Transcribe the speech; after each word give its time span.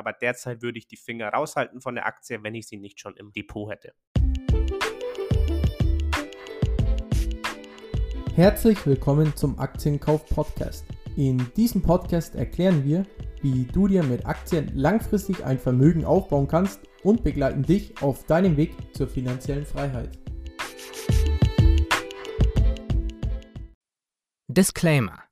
aber 0.00 0.14
derzeit 0.14 0.62
würde 0.62 0.78
ich 0.78 0.88
die 0.88 0.96
Finger 0.96 1.28
raushalten 1.28 1.82
von 1.82 1.94
der 1.94 2.06
Aktie, 2.06 2.42
wenn 2.42 2.54
ich 2.54 2.66
sie 2.66 2.78
nicht 2.78 2.98
schon 2.98 3.14
im 3.18 3.32
Depot 3.32 3.70
hätte. 3.70 3.92
Herzlich 8.34 8.86
willkommen 8.86 9.36
zum 9.36 9.58
Aktienkauf 9.58 10.24
Podcast. 10.24 10.86
In 11.18 11.52
diesem 11.54 11.82
Podcast 11.82 12.34
erklären 12.34 12.82
wir, 12.82 13.04
wie 13.42 13.64
du 13.66 13.88
dir 13.88 14.02
mit 14.02 14.24
Aktien 14.24 14.72
langfristig 14.74 15.44
ein 15.44 15.58
Vermögen 15.58 16.06
aufbauen 16.06 16.48
kannst 16.48 16.80
und 17.02 17.22
begleiten 17.22 17.62
dich 17.62 18.00
auf 18.00 18.24
deinem 18.24 18.56
Weg 18.56 18.74
zur 18.94 19.06
finanziellen 19.06 19.66
Freiheit. 19.66 20.18
Disclaimer. 24.48 25.29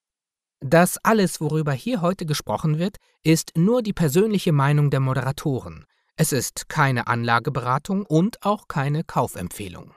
Das 0.61 0.99
alles, 1.05 1.41
worüber 1.41 1.73
hier 1.73 2.01
heute 2.01 2.27
gesprochen 2.27 2.79
wird, 2.79 2.97
ist 3.23 3.53
nur 3.57 3.83
die 3.83 3.93
persönliche 3.93 4.53
Meinung 4.53 4.91
der 4.91 5.01
Moderatoren. 5.01 5.87
Es 6.17 6.33
ist 6.33 6.69
keine 6.69 7.07
Anlageberatung 7.07 8.05
und 8.05 8.45
auch 8.45 8.67
keine 8.67 9.05
Kaufempfehlung. 9.05 9.95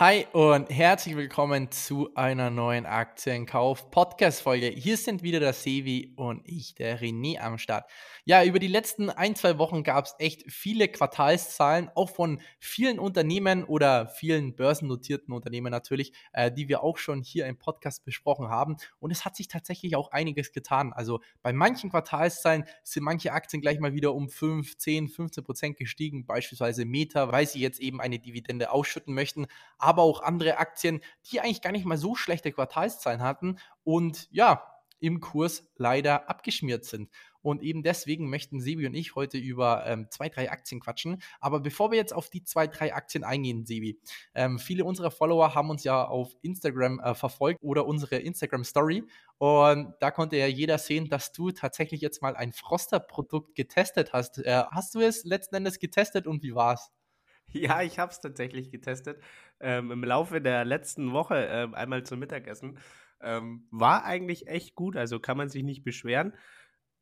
Hi 0.00 0.28
und 0.30 0.70
herzlich 0.70 1.16
willkommen 1.16 1.72
zu 1.72 2.14
einer 2.14 2.50
neuen 2.50 2.86
Aktienkauf-Podcast-Folge. 2.86 4.68
Hier 4.68 4.96
sind 4.96 5.24
wieder 5.24 5.40
der 5.40 5.52
Sevi 5.52 6.12
und 6.14 6.42
ich, 6.44 6.76
der 6.76 7.00
René, 7.00 7.40
am 7.40 7.58
Start. 7.58 7.90
Ja, 8.24 8.44
über 8.44 8.60
die 8.60 8.68
letzten 8.68 9.10
ein, 9.10 9.34
zwei 9.34 9.58
Wochen 9.58 9.82
gab 9.82 10.04
es 10.04 10.14
echt 10.20 10.44
viele 10.52 10.86
Quartalszahlen, 10.86 11.90
auch 11.96 12.10
von 12.10 12.40
vielen 12.60 13.00
Unternehmen 13.00 13.64
oder 13.64 14.06
vielen 14.06 14.54
börsennotierten 14.54 15.34
Unternehmen 15.34 15.72
natürlich, 15.72 16.12
äh, 16.32 16.52
die 16.52 16.68
wir 16.68 16.84
auch 16.84 16.98
schon 16.98 17.24
hier 17.24 17.46
im 17.46 17.58
Podcast 17.58 18.04
besprochen 18.04 18.46
haben. 18.46 18.76
Und 19.00 19.10
es 19.10 19.24
hat 19.24 19.34
sich 19.34 19.48
tatsächlich 19.48 19.96
auch 19.96 20.12
einiges 20.12 20.52
getan. 20.52 20.92
Also 20.92 21.18
bei 21.42 21.52
manchen 21.52 21.90
Quartalszahlen 21.90 22.66
sind 22.84 23.02
manche 23.02 23.32
Aktien 23.32 23.60
gleich 23.62 23.80
mal 23.80 23.94
wieder 23.94 24.14
um 24.14 24.28
5, 24.28 24.78
10, 24.78 25.08
15 25.08 25.42
Prozent 25.42 25.76
gestiegen, 25.76 26.24
beispielsweise 26.24 26.84
Meta, 26.84 27.32
weil 27.32 27.48
sie 27.48 27.58
jetzt 27.58 27.80
eben 27.80 28.00
eine 28.00 28.20
Dividende 28.20 28.70
ausschütten 28.70 29.12
möchten 29.12 29.48
auch 29.96 30.20
andere 30.20 30.58
Aktien, 30.58 31.00
die 31.30 31.40
eigentlich 31.40 31.62
gar 31.62 31.72
nicht 31.72 31.86
mal 31.86 31.96
so 31.96 32.14
schlechte 32.14 32.52
Quartalszahlen 32.52 33.22
hatten 33.22 33.58
und 33.84 34.28
ja, 34.30 34.62
im 35.00 35.20
Kurs 35.20 35.68
leider 35.76 36.28
abgeschmiert 36.28 36.84
sind. 36.84 37.10
Und 37.40 37.62
eben 37.62 37.82
deswegen 37.82 38.28
möchten 38.28 38.60
Sebi 38.60 38.86
und 38.86 38.94
ich 38.94 39.14
heute 39.14 39.38
über 39.38 39.86
ähm, 39.86 40.08
zwei, 40.10 40.28
drei 40.28 40.50
Aktien 40.50 40.80
quatschen. 40.80 41.22
Aber 41.40 41.60
bevor 41.60 41.90
wir 41.90 41.96
jetzt 41.96 42.12
auf 42.12 42.30
die 42.30 42.42
zwei, 42.42 42.66
drei 42.66 42.92
Aktien 42.92 43.24
eingehen, 43.24 43.64
Sebi, 43.64 44.00
ähm, 44.34 44.58
viele 44.58 44.84
unserer 44.84 45.10
Follower 45.10 45.54
haben 45.54 45.70
uns 45.70 45.84
ja 45.84 46.04
auf 46.04 46.36
Instagram 46.42 46.98
äh, 47.00 47.14
verfolgt 47.14 47.62
oder 47.62 47.86
unsere 47.86 48.16
Instagram 48.16 48.64
Story. 48.64 49.04
Und 49.38 49.94
da 50.00 50.10
konnte 50.10 50.36
ja 50.36 50.46
jeder 50.46 50.78
sehen, 50.78 51.08
dass 51.08 51.32
du 51.32 51.52
tatsächlich 51.52 52.00
jetzt 52.00 52.22
mal 52.22 52.34
ein 52.34 52.52
Froster-Produkt 52.52 53.54
getestet 53.54 54.12
hast. 54.12 54.38
Äh, 54.38 54.64
hast 54.70 54.94
du 54.94 55.00
es 55.00 55.24
letzten 55.24 55.54
Endes 55.54 55.78
getestet 55.78 56.26
und 56.26 56.42
wie 56.42 56.54
war 56.54 56.74
es? 56.74 56.90
Ja, 57.52 57.82
ich 57.82 57.98
habe 57.98 58.12
es 58.12 58.20
tatsächlich 58.20 58.70
getestet. 58.70 59.22
Ähm, 59.60 59.90
Im 59.90 60.04
Laufe 60.04 60.40
der 60.40 60.64
letzten 60.64 61.12
Woche 61.12 61.46
ähm, 61.50 61.74
einmal 61.74 62.02
zum 62.04 62.18
Mittagessen. 62.18 62.78
Ähm, 63.20 63.66
war 63.70 64.04
eigentlich 64.04 64.46
echt 64.48 64.74
gut, 64.74 64.96
also 64.96 65.18
kann 65.18 65.36
man 65.36 65.48
sich 65.48 65.64
nicht 65.64 65.82
beschweren 65.82 66.34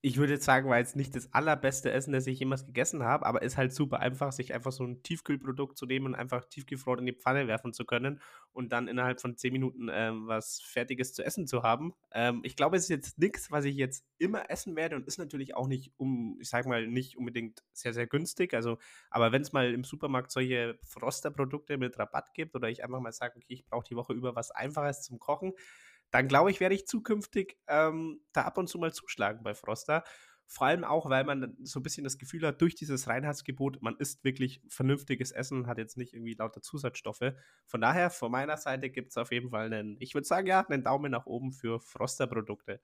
ich 0.02 0.18
würde 0.18 0.34
jetzt 0.34 0.44
sagen, 0.44 0.68
war 0.68 0.78
jetzt 0.78 0.94
nicht 0.94 1.16
das 1.16 1.32
allerbeste 1.32 1.90
Essen, 1.90 2.12
das 2.12 2.26
ich 2.26 2.38
jemals 2.38 2.66
gegessen 2.66 3.02
habe, 3.02 3.26
aber 3.26 3.42
ist 3.42 3.56
halt 3.56 3.72
super 3.72 3.98
einfach, 4.00 4.30
sich 4.30 4.54
einfach 4.54 4.70
so 4.70 4.84
ein 4.84 5.02
Tiefkühlprodukt 5.02 5.76
zu 5.76 5.86
nehmen 5.86 6.06
und 6.06 6.14
einfach 6.14 6.44
tiefgefroren 6.44 7.00
in 7.00 7.06
die 7.06 7.12
Pfanne 7.12 7.48
werfen 7.48 7.72
zu 7.72 7.84
können 7.84 8.20
und 8.52 8.72
dann 8.72 8.88
innerhalb 8.88 9.20
von 9.20 9.36
10 9.36 9.52
Minuten 9.52 9.88
ähm, 9.90 10.26
was 10.28 10.60
Fertiges 10.60 11.12
zu 11.14 11.24
essen 11.24 11.46
zu 11.46 11.62
haben. 11.62 11.94
Ähm, 12.12 12.40
ich 12.44 12.56
glaube, 12.56 12.76
es 12.76 12.84
ist 12.84 12.90
jetzt 12.90 13.18
nichts, 13.18 13.50
was 13.50 13.64
ich 13.64 13.74
jetzt 13.76 14.04
immer 14.18 14.50
essen 14.50 14.76
werde 14.76 14.96
und 14.96 15.06
ist 15.06 15.18
natürlich 15.18 15.56
auch 15.56 15.66
nicht, 15.66 15.92
um, 15.96 16.38
ich 16.40 16.50
sag 16.50 16.66
mal, 16.66 16.86
nicht 16.86 17.16
unbedingt 17.16 17.64
sehr, 17.72 17.92
sehr 17.94 18.06
günstig. 18.06 18.54
Also, 18.54 18.78
aber 19.10 19.32
wenn 19.32 19.42
es 19.42 19.52
mal 19.52 19.72
im 19.72 19.82
Supermarkt 19.82 20.30
solche 20.30 20.78
Froster-Produkte 20.82 21.78
mit 21.78 21.98
Rabatt 21.98 22.34
gibt 22.34 22.54
oder 22.54 22.68
ich 22.68 22.84
einfach 22.84 23.00
mal 23.00 23.12
sage, 23.12 23.36
okay, 23.36 23.46
ich 23.48 23.66
brauche 23.66 23.86
die 23.88 23.96
Woche 23.96 24.12
über 24.12 24.36
was 24.36 24.50
Einfaches 24.50 25.02
zum 25.02 25.18
Kochen, 25.18 25.52
dann 26.16 26.28
glaube 26.28 26.50
ich, 26.50 26.60
werde 26.60 26.74
ich 26.74 26.86
zukünftig 26.86 27.58
ähm, 27.68 28.20
da 28.32 28.42
ab 28.42 28.56
und 28.56 28.68
zu 28.68 28.78
mal 28.78 28.92
zuschlagen 28.92 29.42
bei 29.42 29.54
Froster. 29.54 30.02
Vor 30.46 30.66
allem 30.68 30.82
auch, 30.82 31.10
weil 31.10 31.24
man 31.24 31.56
so 31.62 31.80
ein 31.80 31.82
bisschen 31.82 32.04
das 32.04 32.16
Gefühl 32.16 32.46
hat, 32.46 32.62
durch 32.62 32.74
dieses 32.74 33.06
Reinheitsgebot, 33.06 33.82
man 33.82 33.96
isst 33.98 34.24
wirklich 34.24 34.62
vernünftiges 34.68 35.30
Essen, 35.30 35.66
hat 35.66 35.76
jetzt 35.76 35.98
nicht 35.98 36.14
irgendwie 36.14 36.32
lauter 36.34 36.62
Zusatzstoffe. 36.62 37.34
Von 37.66 37.80
daher, 37.82 38.08
von 38.10 38.30
meiner 38.30 38.56
Seite 38.56 38.88
gibt 38.88 39.10
es 39.10 39.18
auf 39.18 39.30
jeden 39.30 39.50
Fall 39.50 39.72
einen, 39.72 39.96
ich 40.00 40.14
würde 40.14 40.26
sagen, 40.26 40.46
ja, 40.46 40.60
einen 40.60 40.84
Daumen 40.84 41.10
nach 41.10 41.26
oben 41.26 41.52
für 41.52 41.80
Froster-Produkte. 41.80 42.80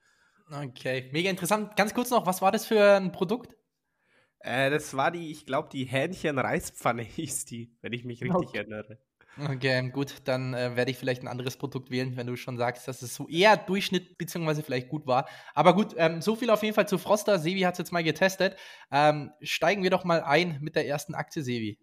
Okay, 0.50 1.08
mega 1.12 1.30
interessant. 1.30 1.74
Ganz 1.76 1.94
kurz 1.94 2.10
noch, 2.10 2.26
was 2.26 2.42
war 2.42 2.52
das 2.52 2.66
für 2.66 2.96
ein 2.96 3.12
Produkt? 3.12 3.56
Äh, 4.40 4.68
das 4.68 4.94
war 4.94 5.10
die, 5.10 5.30
ich 5.30 5.46
glaube, 5.46 5.70
die 5.72 5.84
Hähnchen-Reispfanne 5.84 7.02
hieß 7.02 7.46
die, 7.46 7.74
wenn 7.80 7.94
ich 7.94 8.04
mich 8.04 8.22
richtig 8.22 8.48
okay. 8.48 8.58
erinnere. 8.58 8.98
Okay, 9.38 9.88
gut, 9.88 10.16
dann 10.24 10.52
äh, 10.52 10.76
werde 10.76 10.90
ich 10.90 10.98
vielleicht 10.98 11.22
ein 11.22 11.28
anderes 11.28 11.56
Produkt 11.56 11.90
wählen, 11.90 12.16
wenn 12.18 12.26
du 12.26 12.36
schon 12.36 12.58
sagst, 12.58 12.86
dass 12.86 13.00
es 13.00 13.14
so 13.14 13.26
eher 13.28 13.56
Durchschnitt 13.56 14.18
bzw. 14.18 14.62
vielleicht 14.62 14.88
gut 14.88 15.06
war. 15.06 15.26
Aber 15.54 15.74
gut, 15.74 15.94
ähm, 15.96 16.20
so 16.20 16.36
viel 16.36 16.50
auf 16.50 16.62
jeden 16.62 16.74
Fall 16.74 16.86
zu 16.86 16.98
Froster. 16.98 17.38
Sevi 17.38 17.60
hat 17.60 17.74
es 17.74 17.78
jetzt 17.78 17.92
mal 17.92 18.04
getestet. 18.04 18.56
Ähm, 18.90 19.32
steigen 19.40 19.82
wir 19.82 19.90
doch 19.90 20.04
mal 20.04 20.22
ein 20.22 20.58
mit 20.60 20.76
der 20.76 20.86
ersten 20.86 21.14
Aktie, 21.14 21.42
Sevi. 21.42 21.78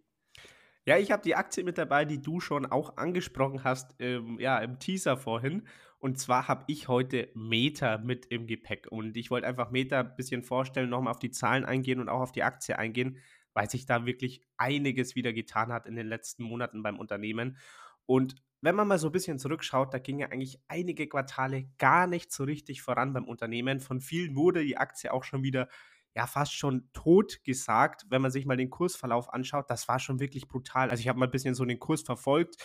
Ja, 0.85 0.97
ich 0.97 1.11
habe 1.11 1.23
die 1.23 1.35
Aktie 1.35 1.63
mit 1.63 1.79
dabei, 1.79 2.05
die 2.05 2.21
du 2.21 2.39
schon 2.39 2.67
auch 2.67 2.97
angesprochen 2.97 3.63
hast, 3.63 3.95
ähm, 3.99 4.37
ja, 4.39 4.59
im 4.59 4.77
Teaser 4.77 5.17
vorhin. 5.17 5.67
Und 5.97 6.19
zwar 6.19 6.47
habe 6.47 6.65
ich 6.67 6.87
heute 6.87 7.29
Meta 7.33 7.97
mit 7.97 8.27
im 8.27 8.45
Gepäck. 8.45 8.87
Und 8.91 9.17
ich 9.17 9.31
wollte 9.31 9.47
einfach 9.47 9.71
Meta 9.71 10.01
ein 10.01 10.15
bisschen 10.15 10.43
vorstellen, 10.43 10.89
nochmal 10.89 11.11
auf 11.11 11.19
die 11.19 11.31
Zahlen 11.31 11.65
eingehen 11.65 11.99
und 11.99 12.09
auch 12.09 12.21
auf 12.21 12.31
die 12.31 12.43
Aktie 12.43 12.77
eingehen 12.77 13.17
weil 13.53 13.69
sich 13.69 13.85
da 13.85 14.05
wirklich 14.05 14.41
einiges 14.57 15.15
wieder 15.15 15.33
getan 15.33 15.71
hat 15.71 15.85
in 15.85 15.95
den 15.95 16.07
letzten 16.07 16.43
Monaten 16.43 16.83
beim 16.83 16.99
Unternehmen. 16.99 17.57
Und 18.05 18.35
wenn 18.61 18.75
man 18.75 18.87
mal 18.87 18.99
so 18.99 19.07
ein 19.07 19.13
bisschen 19.13 19.39
zurückschaut, 19.39 19.93
da 19.93 19.99
ging 19.99 20.19
ja 20.19 20.27
eigentlich 20.27 20.59
einige 20.67 21.07
Quartale 21.07 21.69
gar 21.77 22.07
nicht 22.07 22.31
so 22.31 22.43
richtig 22.43 22.81
voran 22.81 23.13
beim 23.13 23.25
Unternehmen. 23.25 23.79
Von 23.79 24.01
vielen 24.01 24.35
wurde 24.35 24.63
die 24.63 24.77
Aktie 24.77 25.13
auch 25.13 25.23
schon 25.23 25.43
wieder 25.43 25.69
ja 26.15 26.27
fast 26.27 26.53
schon 26.53 26.89
tot 26.93 27.43
gesagt, 27.43 28.05
wenn 28.09 28.21
man 28.21 28.31
sich 28.31 28.45
mal 28.45 28.57
den 28.57 28.69
Kursverlauf 28.69 29.31
anschaut. 29.33 29.69
Das 29.69 29.87
war 29.87 29.99
schon 29.99 30.19
wirklich 30.19 30.47
brutal. 30.47 30.89
Also 30.89 31.01
ich 31.01 31.07
habe 31.07 31.19
mal 31.19 31.25
ein 31.25 31.31
bisschen 31.31 31.55
so 31.55 31.65
den 31.65 31.79
Kurs 31.79 32.01
verfolgt. 32.01 32.57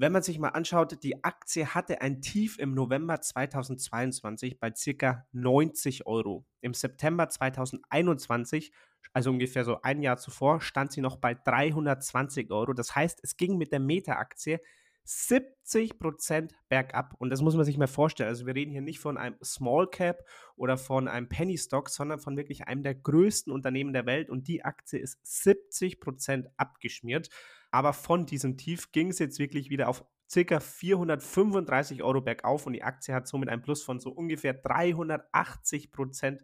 Wenn 0.00 0.12
man 0.12 0.22
sich 0.22 0.38
mal 0.38 0.50
anschaut, 0.50 1.02
die 1.02 1.24
Aktie 1.24 1.66
hatte 1.66 2.00
ein 2.00 2.22
Tief 2.22 2.58
im 2.60 2.72
November 2.72 3.20
2022 3.20 4.60
bei 4.60 4.72
circa 4.72 5.26
90 5.32 6.06
Euro. 6.06 6.46
Im 6.60 6.72
September 6.72 7.28
2021 7.28 8.72
also 9.12 9.30
ungefähr 9.30 9.64
so 9.64 9.80
ein 9.82 10.02
Jahr 10.02 10.16
zuvor, 10.18 10.60
stand 10.60 10.92
sie 10.92 11.00
noch 11.00 11.16
bei 11.16 11.34
320 11.34 12.50
Euro. 12.50 12.72
Das 12.74 12.94
heißt, 12.94 13.20
es 13.22 13.36
ging 13.36 13.56
mit 13.56 13.72
der 13.72 13.80
Meta-Aktie 13.80 14.60
70% 15.06 16.50
bergab. 16.68 17.14
Und 17.18 17.30
das 17.30 17.40
muss 17.40 17.56
man 17.56 17.64
sich 17.64 17.78
mal 17.78 17.86
vorstellen. 17.86 18.28
Also 18.28 18.46
wir 18.46 18.54
reden 18.54 18.70
hier 18.70 18.82
nicht 18.82 19.00
von 19.00 19.16
einem 19.16 19.36
Small 19.42 19.88
Cap 19.88 20.24
oder 20.54 20.76
von 20.76 21.08
einem 21.08 21.28
Penny 21.28 21.56
Stock, 21.56 21.88
sondern 21.88 22.20
von 22.20 22.36
wirklich 22.36 22.68
einem 22.68 22.82
der 22.82 22.94
größten 22.94 23.52
Unternehmen 23.52 23.94
der 23.94 24.04
Welt. 24.04 24.28
Und 24.28 24.48
die 24.48 24.64
Aktie 24.64 24.98
ist 24.98 25.18
70% 25.24 26.46
abgeschmiert. 26.56 27.30
Aber 27.70 27.92
von 27.92 28.26
diesem 28.26 28.56
Tief 28.56 28.92
ging 28.92 29.08
es 29.08 29.18
jetzt 29.18 29.38
wirklich 29.38 29.70
wieder 29.70 29.88
auf 29.88 30.04
circa 30.30 30.60
435 30.60 32.02
Euro 32.02 32.20
bergauf 32.20 32.66
und 32.66 32.74
die 32.74 32.82
Aktie 32.82 33.14
hat 33.14 33.26
somit 33.26 33.48
ein 33.48 33.62
Plus 33.62 33.82
von 33.82 33.98
so 33.98 34.10
ungefähr 34.10 34.54
380 34.54 35.90
Prozent 35.90 36.42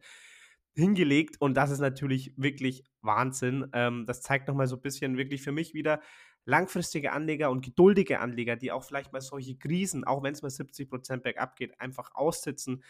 hingelegt 0.74 1.40
und 1.40 1.54
das 1.54 1.70
ist 1.70 1.80
natürlich 1.80 2.32
wirklich 2.36 2.84
Wahnsinn. 3.00 3.68
Ähm, 3.72 4.06
das 4.06 4.22
zeigt 4.22 4.48
nochmal 4.48 4.66
so 4.66 4.76
ein 4.76 4.82
bisschen 4.82 5.16
wirklich 5.16 5.42
für 5.42 5.52
mich 5.52 5.74
wieder 5.74 6.00
langfristige 6.46 7.12
Anleger 7.12 7.50
und 7.50 7.64
geduldige 7.64 8.20
Anleger, 8.20 8.56
die 8.56 8.72
auch 8.72 8.84
vielleicht 8.84 9.12
mal 9.12 9.20
solche 9.20 9.56
Krisen, 9.56 10.04
auch 10.04 10.22
wenn 10.22 10.34
es 10.34 10.42
mal 10.42 10.50
70 10.50 10.90
Prozent 10.90 11.22
bergab 11.22 11.56
geht, 11.56 11.80
einfach 11.80 12.10
aussitzen. 12.14 12.82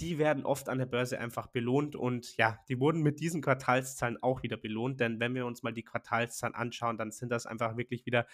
Die 0.00 0.18
werden 0.18 0.44
oft 0.44 0.68
an 0.68 0.78
der 0.78 0.86
Börse 0.86 1.20
einfach 1.20 1.46
belohnt 1.46 1.94
und 1.94 2.36
ja, 2.36 2.58
die 2.68 2.80
wurden 2.80 3.02
mit 3.02 3.20
diesen 3.20 3.42
Quartalszahlen 3.42 4.22
auch 4.22 4.42
wieder 4.42 4.56
belohnt, 4.56 5.00
denn 5.00 5.20
wenn 5.20 5.34
wir 5.34 5.46
uns 5.46 5.62
mal 5.62 5.72
die 5.72 5.84
Quartalszahlen 5.84 6.54
anschauen, 6.54 6.98
dann 6.98 7.12
sind 7.12 7.30
das 7.30 7.46
einfach 7.46 7.76
wirklich 7.76 8.04
wieder 8.06 8.26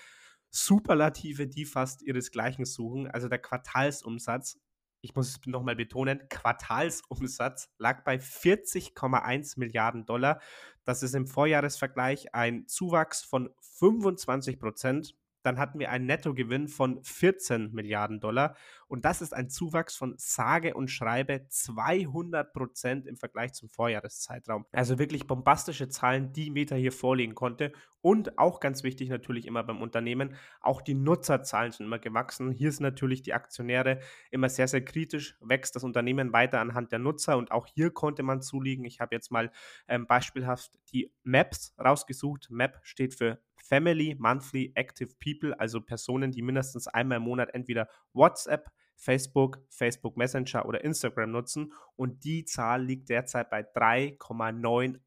Superlative, 0.48 1.46
die 1.46 1.64
fast 1.64 2.02
ihresgleichen 2.02 2.64
suchen. 2.64 3.08
Also 3.08 3.28
der 3.28 3.38
Quartalsumsatz 3.38 4.58
ich 5.02 5.14
muss 5.14 5.28
es 5.30 5.46
nochmal 5.46 5.76
betonen, 5.76 6.28
Quartalsumsatz 6.28 7.70
lag 7.78 8.04
bei 8.04 8.16
40,1 8.16 9.58
Milliarden 9.58 10.04
Dollar. 10.04 10.40
Das 10.84 11.02
ist 11.02 11.14
im 11.14 11.26
Vorjahresvergleich 11.26 12.34
ein 12.34 12.66
Zuwachs 12.66 13.22
von 13.22 13.50
25 13.78 14.58
Prozent. 14.58 15.14
Dann 15.42 15.58
hatten 15.58 15.78
wir 15.78 15.90
einen 15.90 16.06
Nettogewinn 16.06 16.68
von 16.68 17.02
14 17.02 17.72
Milliarden 17.72 18.20
Dollar. 18.20 18.56
Und 18.88 19.04
das 19.04 19.22
ist 19.22 19.32
ein 19.32 19.48
Zuwachs 19.48 19.96
von 19.96 20.14
sage 20.18 20.74
und 20.74 20.90
schreibe 20.90 21.46
200 21.48 22.52
Prozent 22.52 23.06
im 23.06 23.16
Vergleich 23.16 23.52
zum 23.52 23.68
Vorjahreszeitraum. 23.68 24.66
Also 24.72 24.98
wirklich 24.98 25.26
bombastische 25.26 25.88
Zahlen, 25.88 26.32
die 26.32 26.50
Meta 26.50 26.74
hier 26.74 26.92
vorlegen 26.92 27.34
konnte. 27.34 27.72
Und 28.02 28.38
auch 28.38 28.60
ganz 28.60 28.82
wichtig 28.82 29.10
natürlich 29.10 29.46
immer 29.46 29.62
beim 29.62 29.82
Unternehmen, 29.82 30.34
auch 30.60 30.80
die 30.80 30.94
Nutzerzahlen 30.94 31.72
sind 31.72 31.86
immer 31.86 31.98
gewachsen. 31.98 32.50
Hier 32.50 32.72
sind 32.72 32.82
natürlich 32.82 33.22
die 33.22 33.34
Aktionäre 33.34 34.00
immer 34.30 34.48
sehr, 34.48 34.68
sehr 34.68 34.82
kritisch. 34.82 35.36
Wächst 35.40 35.76
das 35.76 35.84
Unternehmen 35.84 36.32
weiter 36.32 36.60
anhand 36.60 36.92
der 36.92 36.98
Nutzer 36.98 37.36
und 37.36 37.52
auch 37.52 37.66
hier 37.66 37.90
konnte 37.90 38.22
man 38.22 38.40
zulegen. 38.40 38.84
Ich 38.86 39.00
habe 39.00 39.14
jetzt 39.14 39.30
mal 39.30 39.52
ähm, 39.86 40.06
beispielhaft 40.06 40.78
die 40.92 41.12
Maps 41.24 41.74
rausgesucht. 41.78 42.48
Map 42.50 42.80
steht 42.82 43.14
für 43.14 43.38
Family 43.62 44.16
Monthly 44.18 44.72
Active 44.74 45.14
People, 45.22 45.58
also 45.58 45.80
Personen, 45.80 46.32
die 46.32 46.42
mindestens 46.42 46.88
einmal 46.88 47.18
im 47.18 47.24
Monat 47.24 47.54
entweder 47.54 47.88
WhatsApp, 48.12 48.70
Facebook, 49.00 49.62
Facebook 49.70 50.18
Messenger 50.18 50.66
oder 50.66 50.84
Instagram 50.84 51.30
nutzen 51.30 51.72
und 51.96 52.22
die 52.22 52.44
Zahl 52.44 52.84
liegt 52.84 53.08
derzeit 53.08 53.48
bei 53.48 53.62
3,98 53.62 55.00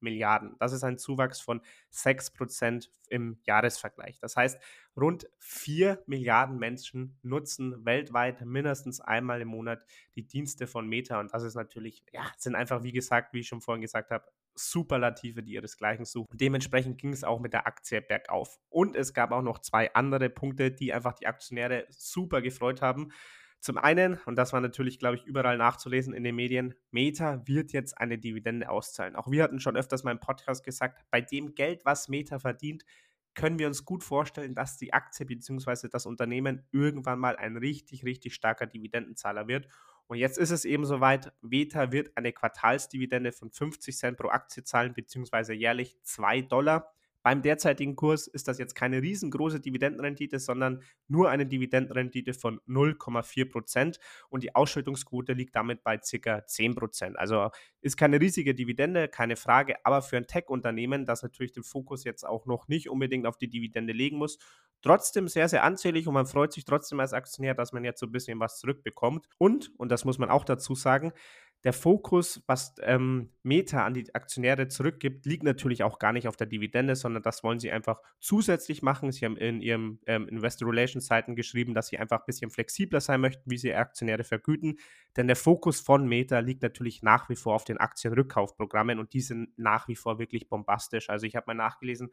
Milliarden. 0.00 0.56
Das 0.58 0.72
ist 0.72 0.82
ein 0.82 0.98
Zuwachs 0.98 1.40
von 1.40 1.60
6% 1.92 2.88
im 3.08 3.38
Jahresvergleich. 3.44 4.18
Das 4.18 4.36
heißt, 4.36 4.60
rund 4.96 5.28
4 5.38 6.02
Milliarden 6.06 6.58
Menschen 6.58 7.18
nutzen 7.22 7.84
weltweit 7.84 8.44
mindestens 8.44 9.00
einmal 9.00 9.40
im 9.40 9.48
Monat 9.48 9.84
die 10.16 10.26
Dienste 10.26 10.66
von 10.66 10.88
Meta 10.88 11.20
und 11.20 11.32
das 11.32 11.44
ist 11.44 11.54
natürlich, 11.54 12.02
ja, 12.12 12.24
sind 12.36 12.56
einfach, 12.56 12.82
wie 12.82 12.92
gesagt, 12.92 13.32
wie 13.32 13.40
ich 13.40 13.48
schon 13.48 13.60
vorhin 13.60 13.82
gesagt 13.82 14.10
habe, 14.10 14.26
Superlative, 14.56 15.42
die 15.42 15.52
ihresgleichen 15.52 16.04
suchen. 16.04 16.26
Dementsprechend 16.32 16.98
ging 16.98 17.12
es 17.12 17.24
auch 17.24 17.40
mit 17.40 17.52
der 17.52 17.66
Aktie 17.66 18.00
bergauf. 18.00 18.58
Und 18.68 18.96
es 18.96 19.14
gab 19.14 19.32
auch 19.32 19.42
noch 19.42 19.58
zwei 19.60 19.92
andere 19.94 20.30
Punkte, 20.30 20.70
die 20.70 20.92
einfach 20.92 21.14
die 21.14 21.26
Aktionäre 21.26 21.86
super 21.90 22.42
gefreut 22.42 22.82
haben. 22.82 23.12
Zum 23.60 23.78
einen, 23.78 24.18
und 24.26 24.36
das 24.36 24.52
war 24.52 24.60
natürlich, 24.60 24.98
glaube 24.98 25.16
ich, 25.16 25.24
überall 25.24 25.58
nachzulesen 25.58 26.14
in 26.14 26.22
den 26.22 26.36
Medien, 26.36 26.74
Meta 26.90 27.46
wird 27.46 27.72
jetzt 27.72 27.98
eine 27.98 28.18
Dividende 28.18 28.68
auszahlen. 28.68 29.16
Auch 29.16 29.30
wir 29.30 29.42
hatten 29.42 29.60
schon 29.60 29.76
öfters 29.76 30.04
mal 30.04 30.12
im 30.12 30.20
Podcast 30.20 30.64
gesagt, 30.64 31.04
bei 31.10 31.20
dem 31.20 31.54
Geld, 31.54 31.84
was 31.84 32.08
Meta 32.08 32.38
verdient, 32.38 32.84
können 33.34 33.58
wir 33.58 33.66
uns 33.66 33.84
gut 33.84 34.02
vorstellen, 34.02 34.54
dass 34.54 34.78
die 34.78 34.92
Aktie 34.92 35.26
bzw. 35.26 35.88
das 35.88 36.06
Unternehmen 36.06 36.66
irgendwann 36.72 37.18
mal 37.18 37.36
ein 37.36 37.56
richtig, 37.56 38.04
richtig 38.04 38.34
starker 38.34 38.66
Dividendenzahler 38.66 39.46
wird. 39.46 39.68
Und 40.08 40.18
jetzt 40.18 40.38
ist 40.38 40.50
es 40.50 40.64
eben 40.64 40.84
soweit, 40.84 41.32
Meta 41.40 41.90
wird 41.90 42.16
eine 42.16 42.32
Quartalsdividende 42.32 43.32
von 43.32 43.50
50 43.50 43.96
Cent 43.96 44.16
pro 44.16 44.28
Aktie 44.28 44.62
zahlen, 44.62 44.94
beziehungsweise 44.94 45.52
jährlich 45.52 45.98
2 46.02 46.42
Dollar. 46.42 46.92
Beim 47.26 47.42
derzeitigen 47.42 47.96
Kurs 47.96 48.28
ist 48.28 48.46
das 48.46 48.56
jetzt 48.58 48.76
keine 48.76 49.02
riesengroße 49.02 49.58
Dividendenrendite, 49.58 50.38
sondern 50.38 50.84
nur 51.08 51.28
eine 51.28 51.44
Dividendenrendite 51.44 52.34
von 52.34 52.60
0,4 52.68 53.50
Prozent 53.50 53.98
und 54.28 54.44
die 54.44 54.54
Ausschüttungsquote 54.54 55.32
liegt 55.32 55.56
damit 55.56 55.82
bei 55.82 55.98
ca. 55.98 56.46
10 56.46 56.76
Prozent. 56.76 57.18
Also 57.18 57.50
ist 57.80 57.96
keine 57.96 58.20
riesige 58.20 58.54
Dividende, 58.54 59.08
keine 59.08 59.34
Frage, 59.34 59.74
aber 59.84 60.02
für 60.02 60.16
ein 60.16 60.28
Tech-Unternehmen, 60.28 61.04
das 61.04 61.24
natürlich 61.24 61.50
den 61.50 61.64
Fokus 61.64 62.04
jetzt 62.04 62.22
auch 62.22 62.46
noch 62.46 62.68
nicht 62.68 62.88
unbedingt 62.88 63.26
auf 63.26 63.36
die 63.36 63.48
Dividende 63.48 63.92
legen 63.92 64.18
muss, 64.18 64.38
trotzdem 64.82 65.26
sehr, 65.26 65.48
sehr 65.48 65.64
anzählig 65.64 66.06
und 66.06 66.14
man 66.14 66.26
freut 66.26 66.52
sich 66.52 66.64
trotzdem 66.64 67.00
als 67.00 67.12
Aktionär, 67.12 67.54
dass 67.54 67.72
man 67.72 67.82
jetzt 67.82 67.98
so 67.98 68.06
ein 68.06 68.12
bisschen 68.12 68.38
was 68.38 68.60
zurückbekommt. 68.60 69.26
Und, 69.38 69.72
und 69.78 69.90
das 69.90 70.04
muss 70.04 70.18
man 70.18 70.30
auch 70.30 70.44
dazu 70.44 70.76
sagen, 70.76 71.12
der 71.64 71.72
Fokus, 71.72 72.42
was 72.46 72.74
ähm, 72.82 73.30
Meta 73.42 73.84
an 73.84 73.94
die 73.94 74.14
Aktionäre 74.14 74.68
zurückgibt, 74.68 75.26
liegt 75.26 75.42
natürlich 75.42 75.82
auch 75.82 75.98
gar 75.98 76.12
nicht 76.12 76.28
auf 76.28 76.36
der 76.36 76.46
Dividende, 76.46 76.94
sondern 76.94 77.22
das 77.22 77.42
wollen 77.42 77.58
sie 77.58 77.72
einfach 77.72 78.00
zusätzlich 78.20 78.82
machen. 78.82 79.10
Sie 79.10 79.24
haben 79.24 79.36
in 79.36 79.60
ihrem 79.60 79.98
ähm, 80.06 80.28
Investor 80.28 80.68
Relations 80.68 81.06
Seiten 81.06 81.34
geschrieben, 81.34 81.74
dass 81.74 81.88
sie 81.88 81.98
einfach 81.98 82.20
ein 82.20 82.26
bisschen 82.26 82.50
flexibler 82.50 83.00
sein 83.00 83.20
möchten, 83.20 83.50
wie 83.50 83.58
sie 83.58 83.74
Aktionäre 83.74 84.22
vergüten. 84.22 84.78
Denn 85.16 85.26
der 85.26 85.36
Fokus 85.36 85.80
von 85.80 86.06
Meta 86.06 86.38
liegt 86.38 86.62
natürlich 86.62 87.02
nach 87.02 87.28
wie 87.28 87.36
vor 87.36 87.54
auf 87.54 87.64
den 87.64 87.78
Aktienrückkaufprogrammen 87.78 88.98
und 88.98 89.12
die 89.12 89.20
sind 89.20 89.58
nach 89.58 89.88
wie 89.88 89.96
vor 89.96 90.18
wirklich 90.18 90.48
bombastisch. 90.48 91.10
Also 91.10 91.26
ich 91.26 91.34
habe 91.36 91.46
mal 91.48 91.54
nachgelesen, 91.54 92.10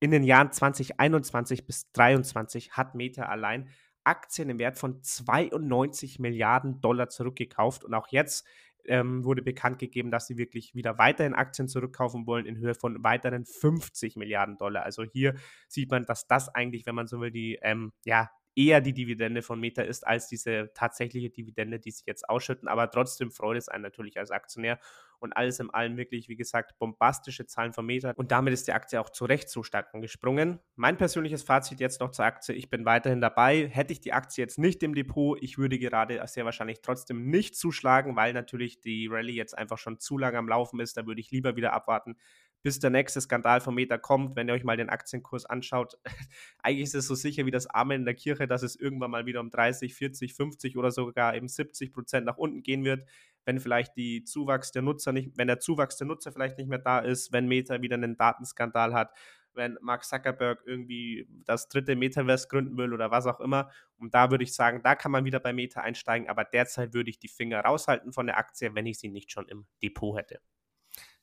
in 0.00 0.10
den 0.10 0.24
Jahren 0.24 0.50
2021 0.50 1.64
bis 1.66 1.82
2023 1.92 2.72
hat 2.72 2.96
Meta 2.96 3.26
allein 3.26 3.68
Aktien 4.04 4.50
im 4.50 4.58
Wert 4.58 4.78
von 4.78 5.02
92 5.02 6.18
Milliarden 6.18 6.80
Dollar 6.80 7.08
zurückgekauft 7.08 7.84
und 7.84 7.94
auch 7.94 8.08
jetzt 8.08 8.46
ähm, 8.84 9.24
wurde 9.24 9.42
bekannt 9.42 9.78
gegeben, 9.78 10.10
dass 10.10 10.26
sie 10.26 10.36
wirklich 10.36 10.74
wieder 10.74 10.98
weiterhin 10.98 11.34
Aktien 11.34 11.68
zurückkaufen 11.68 12.26
wollen 12.26 12.46
in 12.46 12.56
Höhe 12.56 12.74
von 12.74 13.02
weiteren 13.04 13.44
50 13.44 14.16
Milliarden 14.16 14.58
Dollar. 14.58 14.82
Also 14.82 15.04
hier 15.04 15.34
sieht 15.68 15.90
man, 15.90 16.04
dass 16.04 16.26
das 16.26 16.48
eigentlich, 16.48 16.86
wenn 16.86 16.94
man 16.94 17.06
so 17.06 17.20
will, 17.20 17.30
die 17.30 17.58
ähm, 17.62 17.92
ja, 18.04 18.30
eher 18.54 18.80
die 18.80 18.92
Dividende 18.92 19.42
von 19.42 19.60
Meta 19.60 19.82
ist 19.82 20.06
als 20.06 20.28
diese 20.28 20.70
tatsächliche 20.74 21.30
Dividende, 21.30 21.78
die 21.78 21.90
sie 21.90 22.04
jetzt 22.06 22.28
ausschütten. 22.28 22.68
Aber 22.68 22.90
trotzdem 22.90 23.30
freut 23.30 23.56
es 23.56 23.68
einen 23.68 23.82
natürlich 23.82 24.18
als 24.18 24.30
Aktionär. 24.30 24.78
Und 25.18 25.36
alles 25.36 25.60
in 25.60 25.70
allem 25.70 25.96
wirklich, 25.96 26.28
wie 26.28 26.34
gesagt, 26.34 26.76
bombastische 26.80 27.46
Zahlen 27.46 27.72
von 27.72 27.86
Meta. 27.86 28.12
Und 28.16 28.32
damit 28.32 28.52
ist 28.52 28.66
die 28.66 28.72
Aktie 28.72 29.00
auch 29.00 29.08
zu 29.08 29.24
Recht 29.24 29.48
so 29.48 29.62
stark 29.62 29.94
angesprungen. 29.94 30.58
Mein 30.74 30.96
persönliches 30.96 31.44
Fazit 31.44 31.78
jetzt 31.78 32.00
noch 32.00 32.10
zur 32.10 32.24
Aktie. 32.24 32.56
Ich 32.56 32.70
bin 32.70 32.84
weiterhin 32.84 33.20
dabei. 33.20 33.68
Hätte 33.68 33.92
ich 33.92 34.00
die 34.00 34.12
Aktie 34.12 34.42
jetzt 34.42 34.58
nicht 34.58 34.82
im 34.82 34.96
Depot, 34.96 35.38
ich 35.40 35.58
würde 35.58 35.78
gerade 35.78 36.20
sehr 36.26 36.44
wahrscheinlich 36.44 36.82
trotzdem 36.82 37.30
nicht 37.30 37.54
zuschlagen, 37.54 38.16
weil 38.16 38.32
natürlich 38.32 38.80
die 38.80 39.06
Rallye 39.06 39.36
jetzt 39.36 39.56
einfach 39.56 39.78
schon 39.78 40.00
zu 40.00 40.18
lange 40.18 40.38
am 40.38 40.48
Laufen 40.48 40.80
ist. 40.80 40.96
Da 40.96 41.06
würde 41.06 41.20
ich 41.20 41.30
lieber 41.30 41.54
wieder 41.54 41.72
abwarten, 41.72 42.16
bis 42.62 42.78
der 42.78 42.90
nächste 42.90 43.20
Skandal 43.20 43.60
vom 43.60 43.74
Meta 43.74 43.98
kommt, 43.98 44.36
wenn 44.36 44.48
ihr 44.48 44.54
euch 44.54 44.64
mal 44.64 44.76
den 44.76 44.88
Aktienkurs 44.88 45.46
anschaut. 45.46 45.98
Eigentlich 46.62 46.84
ist 46.84 46.94
es 46.94 47.06
so 47.06 47.14
sicher 47.14 47.44
wie 47.46 47.50
das 47.50 47.66
Amen 47.66 48.00
in 48.00 48.04
der 48.04 48.14
Kirche, 48.14 48.46
dass 48.46 48.62
es 48.62 48.76
irgendwann 48.76 49.10
mal 49.10 49.26
wieder 49.26 49.40
um 49.40 49.50
30, 49.50 49.94
40, 49.94 50.34
50 50.34 50.76
oder 50.76 50.90
sogar 50.90 51.34
eben 51.34 51.48
70 51.48 51.92
Prozent 51.92 52.26
nach 52.26 52.38
unten 52.38 52.62
gehen 52.62 52.84
wird, 52.84 53.04
wenn 53.44 53.58
vielleicht 53.58 53.96
die 53.96 54.24
Zuwachs 54.24 54.70
der 54.70 54.82
Nutzer 54.82 55.12
nicht, 55.12 55.32
wenn 55.36 55.48
der 55.48 55.58
Zuwachs 55.58 55.96
der 55.96 56.06
Nutzer 56.06 56.32
vielleicht 56.32 56.58
nicht 56.58 56.68
mehr 56.68 56.78
da 56.78 57.00
ist, 57.00 57.32
wenn 57.32 57.48
Meta 57.48 57.82
wieder 57.82 57.94
einen 57.94 58.16
Datenskandal 58.16 58.94
hat, 58.94 59.12
wenn 59.54 59.76
Mark 59.80 60.04
Zuckerberg 60.04 60.62
irgendwie 60.64 61.26
das 61.44 61.68
dritte 61.68 61.96
Metaverse 61.96 62.48
gründen 62.48 62.76
will 62.76 62.92
oder 62.92 63.10
was 63.10 63.26
auch 63.26 63.40
immer. 63.40 63.70
Und 63.98 64.14
da 64.14 64.30
würde 64.30 64.44
ich 64.44 64.54
sagen, 64.54 64.80
da 64.82 64.94
kann 64.94 65.12
man 65.12 65.24
wieder 65.24 65.40
bei 65.40 65.52
Meta 65.52 65.80
einsteigen, 65.80 66.28
aber 66.28 66.44
derzeit 66.44 66.94
würde 66.94 67.10
ich 67.10 67.18
die 67.18 67.28
Finger 67.28 67.60
raushalten 67.60 68.12
von 68.12 68.26
der 68.26 68.38
Aktie, 68.38 68.74
wenn 68.74 68.86
ich 68.86 68.98
sie 68.98 69.08
nicht 69.08 69.30
schon 69.30 69.48
im 69.48 69.66
Depot 69.82 70.16
hätte. 70.16 70.40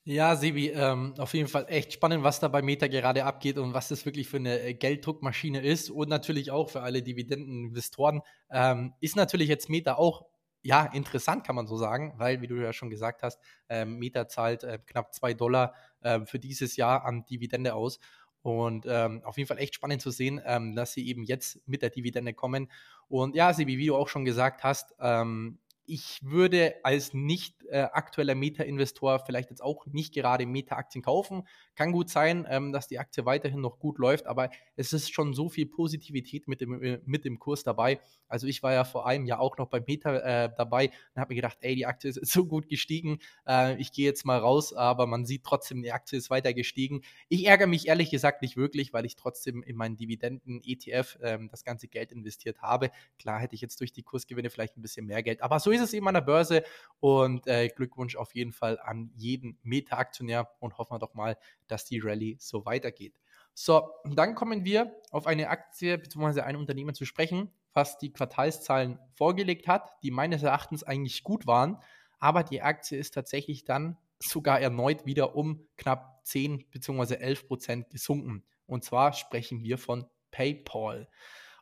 Ja, 0.06 0.36
Sebi, 0.36 0.70
ähm, 0.70 1.14
auf 1.18 1.34
jeden 1.34 1.48
Fall 1.50 1.66
echt 1.68 1.94
spannend, 1.94 2.24
was 2.24 2.40
da 2.40 2.48
bei 2.48 2.62
Meta 2.62 2.88
gerade 2.88 3.26
abgeht 3.26 3.58
und 3.58 3.74
was 3.74 3.90
das 3.90 4.06
wirklich 4.06 4.28
für 4.28 4.38
eine 4.38 4.60
äh, 4.62 4.74
Gelddruckmaschine 4.74 5.62
ist 5.62 5.90
und 5.92 6.10
natürlich 6.10 6.52
auch 6.52 6.70
für 6.70 6.82
alle 6.82 7.04
Dividendeninvestoren. 7.04 8.22
Ähm, 8.50 8.94
ist 9.02 9.16
natürlich 9.16 9.50
jetzt 9.50 9.70
Meta 9.70 9.96
auch 9.96 10.26
ja, 10.62 10.86
interessant 10.88 11.46
kann 11.46 11.56
man 11.56 11.68
so 11.68 11.78
sagen, 11.78 12.14
weil, 12.18 12.42
wie 12.42 12.48
du 12.48 12.56
ja 12.56 12.74
schon 12.74 12.90
gesagt 12.90 13.24
hast, 13.24 13.40
ähm, 13.70 13.98
Meta 13.98 14.28
zahlt 14.28 14.64
äh, 14.66 14.78
knapp 14.86 15.14
2 15.14 15.34
Dollar 15.34 15.74
äh, 16.02 16.26
für 16.26 16.38
dieses 16.38 16.76
Jahr 16.76 17.06
an 17.06 17.24
Dividende 17.26 17.76
aus. 17.76 18.00
Und 18.42 18.86
ähm, 18.88 19.22
auf 19.24 19.38
jeden 19.38 19.48
Fall 19.48 19.58
echt 19.60 19.76
spannend 19.76 20.02
zu 20.02 20.12
sehen, 20.12 20.42
ähm, 20.46 20.76
dass 20.76 20.92
sie 20.94 21.08
eben 21.08 21.24
jetzt 21.24 21.60
mit 21.66 21.82
der 21.82 21.90
Dividende 21.92 22.34
kommen. 22.34 22.70
Und 23.08 23.36
ja, 23.36 23.54
Sebi, 23.54 23.78
wie 23.78 23.86
du 23.88 23.96
auch 23.96 24.10
schon 24.10 24.26
gesagt 24.26 24.64
hast, 24.64 24.94
ähm, 25.00 25.60
ich 25.90 26.20
würde 26.22 26.76
als 26.84 27.16
nicht 27.16 27.66
äh, 27.66 27.80
aktueller 27.80 28.36
Meta-Investor 28.36 29.20
vielleicht 29.26 29.50
jetzt 29.50 29.62
auch 29.62 29.88
nicht 29.88 30.14
gerade 30.14 30.46
Meta-Aktien 30.46 31.02
kaufen. 31.02 31.48
Kann 31.76 31.92
gut 31.92 32.10
sein, 32.10 32.46
ähm, 32.48 32.72
dass 32.72 32.88
die 32.88 33.00
Aktie 33.00 33.26
weiterhin 33.26 33.62
noch 33.62 33.80
gut 33.80 33.98
läuft, 33.98 34.28
aber 34.28 34.52
es 34.76 34.94
ist 34.94 35.12
schon 35.12 35.34
so 35.34 35.50
viel 35.50 35.66
Positivität 35.66 36.48
mit 36.48 36.62
dem, 36.62 36.82
äh, 36.84 37.00
mit 37.06 37.26
dem 37.26 37.40
Kurs 37.40 37.64
dabei. 37.64 38.00
Also 38.28 38.46
ich 38.46 38.62
war 38.62 38.72
ja 38.72 38.84
vor 38.84 39.08
einem 39.08 39.26
Jahr 39.26 39.40
auch 39.40 39.58
noch 39.58 39.68
bei 39.68 39.82
Meta 39.86 40.16
äh, 40.18 40.52
dabei 40.56 40.92
und 41.16 41.22
habe 41.22 41.34
mir 41.34 41.42
gedacht, 41.42 41.58
ey, 41.62 41.76
die 41.76 41.88
Aktie 41.88 42.10
ist 42.10 42.32
so 42.32 42.46
gut 42.46 42.70
gestiegen, 42.70 43.20
äh, 43.48 43.76
ich 43.82 43.92
gehe 43.92 44.06
jetzt 44.06 44.26
mal 44.26 44.38
raus, 44.38 44.74
aber 44.74 45.08
man 45.08 45.26
sieht 45.26 45.44
trotzdem, 45.44 45.82
die 45.82 45.92
Aktie 45.92 46.20
ist 46.20 46.30
weiter 46.30 46.54
gestiegen. 46.54 47.02
Ich 47.30 47.48
ärgere 47.48 47.68
mich 47.68 47.88
ehrlich 47.88 48.12
gesagt 48.12 48.44
nicht 48.44 48.58
wirklich, 48.58 48.94
weil 48.94 49.06
ich 49.06 49.16
trotzdem 49.16 49.64
in 49.64 49.76
meinen 49.76 49.98
Dividenden-ETF 49.98 51.18
ähm, 51.24 51.50
das 51.50 51.64
ganze 51.64 51.88
Geld 51.88 52.12
investiert 52.12 52.62
habe. 52.62 52.92
Klar 53.18 53.40
hätte 53.40 53.56
ich 53.56 53.62
jetzt 53.62 53.80
durch 53.80 53.92
die 53.92 54.04
Kursgewinne 54.04 54.52
vielleicht 54.52 54.78
ein 54.78 54.84
bisschen 54.84 55.08
mehr 55.08 55.24
Geld, 55.24 55.42
aber 55.42 55.60
so 55.60 55.72
ist 55.72 55.79
ist 55.80 55.90
es 55.90 55.94
eben 55.94 56.08
an 56.08 56.14
der 56.14 56.22
Börse 56.22 56.64
und 57.00 57.48
äh, 57.48 57.70
Glückwunsch 57.70 58.16
auf 58.16 58.36
jeden 58.36 58.52
Fall 58.52 58.80
an 58.80 59.12
jeden 59.16 59.58
Meta-Aktionär 59.64 60.50
und 60.60 60.78
hoffen 60.78 60.94
wir 60.94 61.00
doch 61.00 61.14
mal, 61.14 61.38
dass 61.68 61.86
die 61.86 62.00
Rallye 62.00 62.38
so 62.40 62.66
weitergeht. 62.66 63.20
So, 63.54 63.92
dann 64.06 64.36
kommen 64.36 64.64
wir 64.64 64.96
auf 65.12 65.28
eine 65.28 65.50
Aktie 65.50 65.98
bzw. 65.98 66.42
ein 66.42 66.56
Unternehmen 66.56 66.94
zu 66.94 67.06
sprechen, 67.06 67.52
was 67.74 67.98
die 67.98 68.12
Quartalszahlen 68.12 69.00
vorgelegt 69.16 69.68
hat, 69.68 69.92
die 70.04 70.12
meines 70.12 70.44
Erachtens 70.44 70.84
eigentlich 70.84 71.24
gut 71.24 71.48
waren, 71.48 71.78
aber 72.20 72.44
die 72.44 72.62
Aktie 72.62 72.98
ist 72.98 73.14
tatsächlich 73.14 73.64
dann 73.64 73.98
sogar 74.20 74.60
erneut 74.60 75.06
wieder 75.06 75.36
um 75.36 75.68
knapp 75.78 76.22
10 76.26 76.66
bzw. 76.70 77.16
11 77.16 77.48
Prozent 77.48 77.90
gesunken. 77.90 78.44
Und 78.66 78.84
zwar 78.84 79.14
sprechen 79.14 79.64
wir 79.64 79.78
von 79.78 80.06
PayPal. 80.32 81.10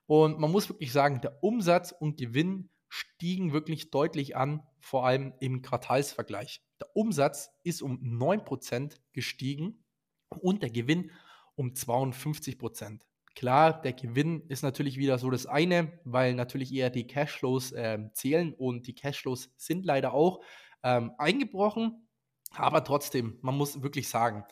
Und 0.07 0.39
man 0.39 0.51
muss 0.51 0.69
wirklich 0.69 0.91
sagen, 0.91 1.21
der 1.21 1.43
Umsatz 1.43 1.91
und 1.91 2.17
Gewinn 2.17 2.69
stiegen 2.89 3.53
wirklich 3.53 3.91
deutlich 3.91 4.35
an, 4.35 4.63
vor 4.79 5.05
allem 5.05 5.33
im 5.39 5.61
Quartalsvergleich. 5.61 6.61
Der 6.79 6.95
Umsatz 6.95 7.49
ist 7.63 7.81
um 7.81 7.99
9% 7.99 8.97
gestiegen 9.13 9.83
und 10.29 10.61
der 10.61 10.69
Gewinn 10.69 11.11
um 11.55 11.69
52%. 11.69 13.01
Klar, 13.35 13.81
der 13.81 13.93
Gewinn 13.93 14.41
ist 14.47 14.63
natürlich 14.63 14.97
wieder 14.97 15.19
so 15.19 15.29
das 15.29 15.45
eine, 15.45 15.99
weil 16.05 16.33
natürlich 16.33 16.73
eher 16.73 16.89
die 16.89 17.05
Cashflows 17.05 17.71
äh, 17.71 17.99
zählen 18.13 18.53
und 18.53 18.87
die 18.87 18.95
Cashflows 18.95 19.51
sind 19.57 19.85
leider 19.85 20.13
auch 20.13 20.43
ähm, 20.83 21.11
eingebrochen. 21.17 22.07
Aber 22.55 22.83
trotzdem, 22.83 23.37
man 23.41 23.55
muss 23.55 23.81
wirklich 23.83 24.09
sagen, 24.09 24.43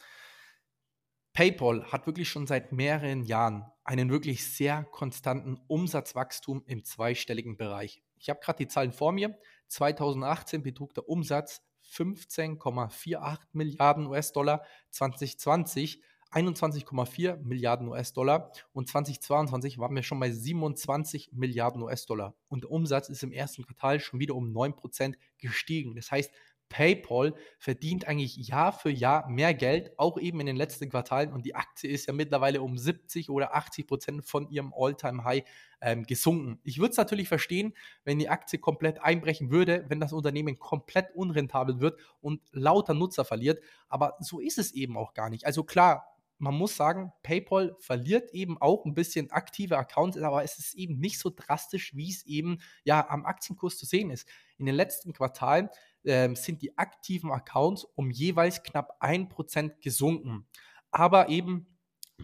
PayPal 1.34 1.92
hat 1.92 2.06
wirklich 2.06 2.30
schon 2.30 2.48
seit 2.48 2.72
mehreren 2.72 3.24
Jahren 3.24 3.66
einen 3.84 4.10
wirklich 4.10 4.48
sehr 4.48 4.84
konstanten 4.84 5.58
Umsatzwachstum 5.68 6.64
im 6.66 6.84
zweistelligen 6.84 7.58
Bereich. 7.58 8.05
Ich 8.18 8.30
habe 8.30 8.40
gerade 8.42 8.58
die 8.58 8.68
Zahlen 8.68 8.92
vor 8.92 9.12
mir. 9.12 9.38
2018 9.68 10.64
betrug 10.64 10.94
der 10.94 11.10
Umsatz 11.10 11.62
15,48 11.92 13.40
Milliarden 13.54 14.08
US-Dollar, 14.08 14.64
2020 14.92 16.02
21,4 16.36 17.38
Milliarden 17.38 17.88
US-Dollar 17.88 18.52
und 18.74 18.90
2022 18.90 19.78
waren 19.78 19.96
wir 19.96 20.04
schon 20.04 20.20
bei 20.20 20.32
27 20.32 21.32
Milliarden 21.32 21.82
US-Dollar. 21.82 22.36
Und 22.50 22.66
der 22.66 22.72
Umsatz 22.72 23.08
ist 23.08 23.24
im 23.24 23.32
ersten 23.32 23.64
Quartal 23.64 24.02
schon 24.02 24.20
wieder 24.20 24.36
um 24.36 24.52
9% 24.52 25.16
gestiegen. 25.38 25.96
Das 25.96 26.12
heißt, 26.12 26.34
PayPal 26.70 27.36
verdient 27.58 28.08
eigentlich 28.08 28.36
Jahr 28.38 28.74
für 28.74 28.90
Jahr 28.90 29.30
mehr 29.30 29.54
Geld, 29.54 29.92
auch 29.98 30.18
eben 30.18 30.40
in 30.40 30.46
den 30.46 30.56
letzten 30.56 30.90
Quartalen. 30.90 31.32
Und 31.32 31.46
die 31.46 31.56
Aktie 31.56 31.90
ist 31.90 32.08
ja 32.08 32.14
mittlerweile 32.14 32.62
um 32.62 32.78
70 32.78 33.30
oder 33.30 33.56
80 33.56 33.88
Prozent 33.88 34.26
von 34.26 34.50
ihrem 34.50 34.74
All-Time-High 34.76 35.44
ähm, 35.82 36.04
gesunken. 36.04 36.60
Ich 36.64 36.80
würde 36.80 36.92
es 36.92 36.98
natürlich 36.98 37.28
verstehen, 37.28 37.74
wenn 38.04 38.20
die 38.20 38.30
Aktie 38.30 38.60
komplett 38.60 39.02
einbrechen 39.02 39.52
würde, 39.52 39.86
wenn 39.88 40.00
das 40.00 40.14
Unternehmen 40.14 40.60
komplett 40.60 41.16
unrentabel 41.16 41.80
wird 41.80 42.00
und 42.22 42.42
lauter 42.52 42.94
Nutzer 42.94 43.26
verliert. 43.26 43.62
Aber 43.88 44.18
so 44.20 44.40
ist 44.40 44.58
es 44.58 44.72
eben 44.74 44.98
auch 44.98 45.14
gar 45.14 45.30
nicht. 45.30 45.46
Also 45.46 45.64
klar, 45.64 46.16
man 46.38 46.54
muss 46.54 46.76
sagen, 46.76 47.14
PayPal 47.24 47.76
verliert 47.80 48.32
eben 48.34 48.62
auch 48.62 48.86
ein 48.86 48.94
bisschen 48.94 49.32
aktive 49.32 49.78
Accounts, 49.78 50.18
aber 50.18 50.44
es 50.44 50.58
ist 50.58 50.76
eben 50.76 51.00
nicht 51.00 51.20
so 51.20 51.32
drastisch, 51.34 51.96
wie 51.96 52.10
es 52.10 52.26
eben 52.26 52.60
ja 52.84 53.08
am 53.10 53.26
Aktienkurs 53.26 53.78
zu 53.78 53.86
sehen 53.86 54.10
ist. 54.10 54.28
In 54.58 54.66
den 54.66 54.76
letzten 54.76 55.14
Quartalen 55.14 55.70
äh, 56.06 56.34
sind 56.36 56.62
die 56.62 56.78
aktiven 56.78 57.32
Accounts 57.32 57.84
um 57.84 58.12
jeweils 58.12 58.64
knapp 58.64 59.02
1% 59.02 59.82
gesunken. 59.82 60.48
Aber 60.92 61.30
eben 61.30 61.68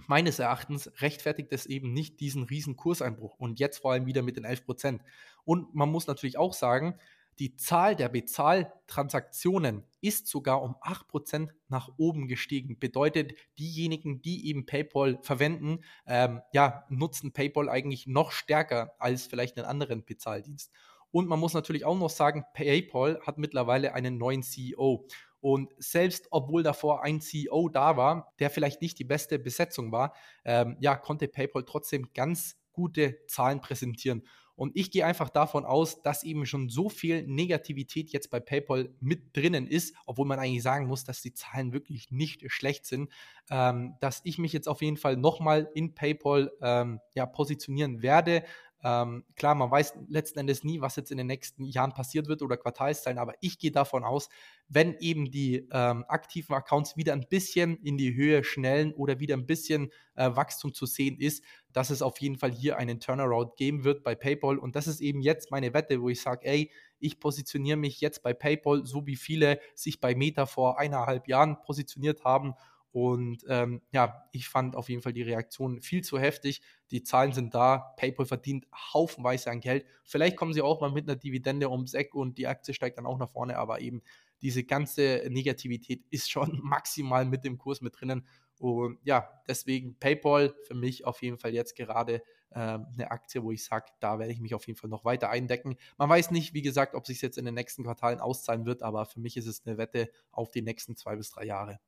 meines 0.08 0.40
Erachtens 0.40 0.92
rechtfertigt 1.02 1.52
es 1.52 1.66
eben 1.66 1.94
nicht 1.94 2.20
diesen 2.20 2.44
riesen 2.44 2.76
Kurseinbruch 2.78 3.36
und 3.38 3.60
jetzt 3.60 3.80
vor 3.80 3.92
allem 3.92 4.06
wieder 4.06 4.22
mit 4.22 4.38
den 4.38 4.46
11%. 4.46 5.00
Und 5.44 5.76
man 5.76 5.90
muss 5.90 6.08
natürlich 6.08 6.38
auch 6.38 6.54
sagen, 6.54 6.98
die 7.40 7.56
Zahl 7.56 7.96
der 7.96 8.10
Bezahltransaktionen 8.10 9.84
ist 10.02 10.28
sogar 10.28 10.62
um 10.62 10.76
8% 10.76 11.50
nach 11.70 11.90
oben 11.98 12.28
gestiegen. 12.28 12.78
Bedeutet, 12.78 13.34
diejenigen, 13.58 14.22
die 14.22 14.48
eben 14.48 14.66
PayPal 14.66 15.18
verwenden, 15.22 15.80
ähm, 16.06 16.42
ja, 16.54 16.86
nutzen 16.90 17.32
PayPal 17.34 17.70
eigentlich 17.70 18.06
noch 18.06 18.32
stärker 18.32 18.94
als 19.00 19.26
vielleicht 19.26 19.58
einen 19.58 19.66
anderen 19.66 20.06
Bezahldienst. 20.06 20.72
Und 21.12 21.28
man 21.28 21.40
muss 21.40 21.54
natürlich 21.54 21.86
auch 21.86 21.98
noch 21.98 22.10
sagen, 22.10 22.46
PayPal 22.54 23.20
hat 23.26 23.38
mittlerweile 23.38 23.94
einen 23.94 24.18
neuen 24.18 24.44
CEO. 24.44 25.06
Und 25.42 25.74
selbst 25.78 26.28
obwohl 26.32 26.64
davor 26.64 27.04
ein 27.04 27.20
CEO 27.20 27.68
da 27.70 27.98
war, 27.98 28.34
der 28.40 28.50
vielleicht 28.50 28.82
nicht 28.82 29.00
die 29.00 29.04
beste 29.04 29.40
Besetzung 29.40 29.92
war, 29.92 30.14
ähm, 30.46 30.78
ja, 30.80 30.96
konnte 30.96 31.28
PayPal 31.28 31.64
trotzdem 31.64 32.14
ganz 32.14 32.58
gute 32.72 33.18
Zahlen 33.28 33.60
präsentieren. 33.60 34.24
Und 34.56 34.78
ich 34.78 34.92
gehe 34.92 35.06
einfach 35.06 35.30
davon 35.30 35.66
aus, 35.66 36.04
dass 36.04 36.24
eben 36.24 36.46
schon 36.46 36.70
so 36.70 36.88
viel 36.88 37.26
Negativität 37.26 38.12
jetzt 38.12 38.30
bei 38.30 38.40
PayPal 38.40 38.94
mit 39.00 39.36
drinnen 39.36 39.66
ist, 39.66 39.96
obwohl 40.06 40.28
man 40.28 40.38
eigentlich 40.38 40.62
sagen 40.62 40.86
muss, 40.86 41.04
dass 41.04 41.24
die 41.24 41.34
Zahlen 41.34 41.74
wirklich 41.74 42.12
nicht 42.12 42.44
schlecht 42.52 42.86
sind, 42.86 43.10
ähm, 43.50 43.96
dass 44.02 44.22
ich 44.24 44.38
mich 44.38 44.54
jetzt 44.54 44.68
auf 44.68 44.84
jeden 44.84 44.98
Fall 44.98 45.18
nochmal 45.18 45.68
in 45.74 45.96
PayPal 45.96 46.52
ähm, 46.62 47.00
ja, 47.16 47.26
positionieren 47.26 48.04
werde. 48.04 48.44
Ähm, 48.84 49.24
klar, 49.36 49.56
man 49.56 49.70
weiß 49.70 49.94
letzten 50.08 50.40
Endes 50.40 50.64
nie, 50.64 50.82
was 50.82 50.96
jetzt 50.96 51.12
in 51.12 51.18
den 51.18 51.28
nächsten 51.28 51.66
Jahren 51.66 51.94
passiert 51.94 52.28
wird 52.28 52.42
oder 52.42 52.58
Quartalszahlen, 52.58 53.20
aber 53.20 53.34
ich 53.42 53.60
gehe 53.60 53.72
davon 53.72 54.04
aus, 54.04 54.30
wenn 54.68 54.96
eben 55.00 55.30
die 55.30 55.68
ähm, 55.72 56.06
aktiven 56.08 56.56
Accounts 56.56 56.98
wieder 56.98 57.14
ein 57.14 57.28
bisschen 57.30 57.78
in 57.84 57.98
die 57.98 58.16
Höhe 58.16 58.44
schnellen 58.44 58.94
oder 58.94 59.20
wieder 59.20 59.36
ein 59.36 59.46
bisschen 59.46 59.92
äh, 60.16 60.30
Wachstum 60.36 60.74
zu 60.74 60.86
sehen 60.86 61.20
ist, 61.20 61.44
dass 61.74 61.90
es 61.90 62.02
auf 62.02 62.20
jeden 62.20 62.38
Fall 62.38 62.52
hier 62.52 62.78
einen 62.78 63.00
Turnaround 63.00 63.56
geben 63.56 63.84
wird 63.84 64.04
bei 64.04 64.16
PayPal. 64.16 64.58
Und 64.58 64.76
das 64.76 64.88
ist 64.88 65.02
eben 65.02 65.22
jetzt 65.22 65.52
meine 65.52 65.74
Wette, 65.74 66.02
wo 66.02 66.10
ich 66.10 66.22
sage, 66.22 66.46
ey, 66.46 66.72
ich 67.00 67.20
positioniere 67.20 67.78
mich 67.78 68.02
jetzt 68.02 68.24
bei 68.24 68.34
PayPal, 68.34 68.86
so 68.86 69.06
wie 69.06 69.16
viele 69.16 69.60
sich 69.76 70.00
bei 70.00 70.16
Meta 70.16 70.46
vor 70.46 70.80
eineinhalb 70.80 71.28
Jahren 71.28 71.62
positioniert 71.62 72.24
haben 72.24 72.56
und 72.92 73.46
ähm, 73.48 73.82
ja, 73.92 74.28
ich 74.34 74.50
fand 74.50 74.76
auf 74.76 74.90
jeden 74.90 75.02
Fall 75.02 75.14
die 75.14 75.22
Reaktion 75.22 75.82
viel 75.82 76.04
zu 76.04 76.20
heftig. 76.20 76.62
Die 76.92 77.04
Zahlen 77.04 77.32
sind 77.32 77.54
da. 77.54 77.94
PayPal 77.96 78.26
verdient 78.26 78.68
haufenweise 78.74 79.50
an 79.50 79.62
Geld. 79.62 79.86
Vielleicht 80.04 80.36
kommen 80.36 80.54
sie 80.54 80.62
auch 80.62 80.82
mal 80.82 80.92
mit 80.92 81.08
einer 81.08 81.16
Dividende 81.16 81.70
ums 81.70 81.94
Eck 81.94 82.14
und 82.14 82.38
die 82.38 82.48
Aktie 82.48 82.74
steigt 82.74 82.98
dann 82.98 83.06
auch 83.06 83.18
nach 83.18 83.30
vorne. 83.30 83.58
Aber 83.58 83.80
eben 83.80 84.02
diese 84.42 84.66
ganze 84.66 85.24
Negativität 85.30 86.04
ist 86.10 86.30
schon 86.30 86.60
maximal 86.62 87.24
mit 87.24 87.46
dem 87.46 87.58
Kurs 87.58 87.80
mit 87.80 88.00
drinnen. 88.00 88.28
Und 88.60 89.00
ja, 89.04 89.42
deswegen 89.48 89.98
PayPal 89.98 90.54
für 90.64 90.76
mich 90.76 91.06
auf 91.06 91.22
jeden 91.22 91.38
Fall 91.38 91.54
jetzt 91.54 91.78
gerade 91.78 92.16
äh, 92.50 92.60
eine 92.60 93.10
Aktie, 93.10 93.42
wo 93.42 93.54
ich 93.54 93.64
sage, 93.64 93.86
da 94.02 94.20
werde 94.20 94.34
ich 94.34 94.42
mich 94.42 94.54
auf 94.54 94.68
jeden 94.68 94.78
Fall 94.78 94.90
noch 94.90 95.06
weiter 95.06 95.30
eindecken. 95.30 95.78
Man 95.98 96.10
weiß 96.10 96.32
nicht, 96.32 96.54
wie 96.54 96.62
gesagt, 96.62 96.94
ob 96.94 97.08
sich 97.08 97.22
jetzt 97.22 97.38
in 97.38 97.46
den 97.46 97.56
nächsten 97.56 97.84
Quartalen 97.84 98.20
auszahlen 98.20 98.66
wird, 98.66 98.84
aber 98.84 99.06
für 99.06 99.22
mich 99.22 99.38
ist 99.38 99.48
es 99.48 99.66
eine 99.66 99.78
Wette 99.78 100.12
auf 100.32 100.52
die 100.52 100.62
nächsten 100.62 100.98
zwei 100.98 101.16
bis 101.16 101.32
drei 101.32 101.46
Jahre. 101.46 101.80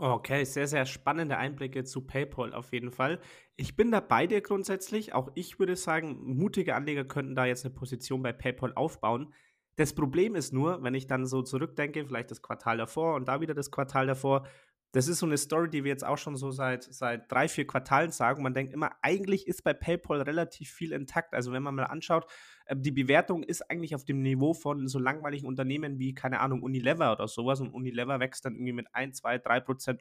Okay, 0.00 0.44
sehr, 0.44 0.68
sehr 0.68 0.86
spannende 0.86 1.38
Einblicke 1.38 1.82
zu 1.82 2.06
PayPal 2.06 2.54
auf 2.54 2.72
jeden 2.72 2.92
Fall. 2.92 3.18
Ich 3.56 3.74
bin 3.74 3.90
da 3.90 3.98
bei 3.98 4.28
dir 4.28 4.40
grundsätzlich. 4.40 5.12
Auch 5.12 5.28
ich 5.34 5.58
würde 5.58 5.74
sagen, 5.74 6.36
mutige 6.36 6.76
Anleger 6.76 7.04
könnten 7.04 7.34
da 7.34 7.46
jetzt 7.46 7.64
eine 7.64 7.74
Position 7.74 8.22
bei 8.22 8.32
PayPal 8.32 8.72
aufbauen. 8.74 9.34
Das 9.74 9.94
Problem 9.94 10.36
ist 10.36 10.52
nur, 10.52 10.84
wenn 10.84 10.94
ich 10.94 11.08
dann 11.08 11.26
so 11.26 11.42
zurückdenke, 11.42 12.06
vielleicht 12.06 12.30
das 12.30 12.42
Quartal 12.42 12.76
davor 12.76 13.16
und 13.16 13.26
da 13.26 13.40
wieder 13.40 13.54
das 13.54 13.72
Quartal 13.72 14.06
davor, 14.06 14.46
das 14.92 15.08
ist 15.08 15.18
so 15.18 15.26
eine 15.26 15.36
Story, 15.36 15.68
die 15.68 15.82
wir 15.84 15.90
jetzt 15.90 16.06
auch 16.06 16.16
schon 16.16 16.36
so 16.36 16.52
seit, 16.52 16.84
seit 16.84 17.30
drei, 17.30 17.48
vier 17.48 17.66
Quartalen 17.66 18.12
sagen. 18.12 18.42
Man 18.42 18.54
denkt 18.54 18.72
immer, 18.72 18.92
eigentlich 19.02 19.48
ist 19.48 19.64
bei 19.64 19.74
PayPal 19.74 20.22
relativ 20.22 20.70
viel 20.70 20.92
intakt. 20.92 21.34
Also 21.34 21.52
wenn 21.52 21.62
man 21.62 21.74
mal 21.74 21.84
anschaut, 21.84 22.30
die 22.74 22.90
Bewertung 22.92 23.42
ist 23.42 23.70
eigentlich 23.70 23.94
auf 23.94 24.04
dem 24.04 24.22
Niveau 24.22 24.52
von 24.52 24.88
so 24.88 24.98
langweiligen 24.98 25.46
Unternehmen 25.46 25.98
wie, 25.98 26.14
keine 26.14 26.40
Ahnung, 26.40 26.62
Unilever 26.62 27.12
oder 27.12 27.26
sowas. 27.26 27.60
Und 27.60 27.70
Unilever 27.70 28.20
wächst 28.20 28.44
dann 28.44 28.54
irgendwie 28.54 28.72
mit 28.72 28.86
1, 28.92 29.18
2, 29.18 29.38
3 29.38 29.60
Prozent 29.60 30.00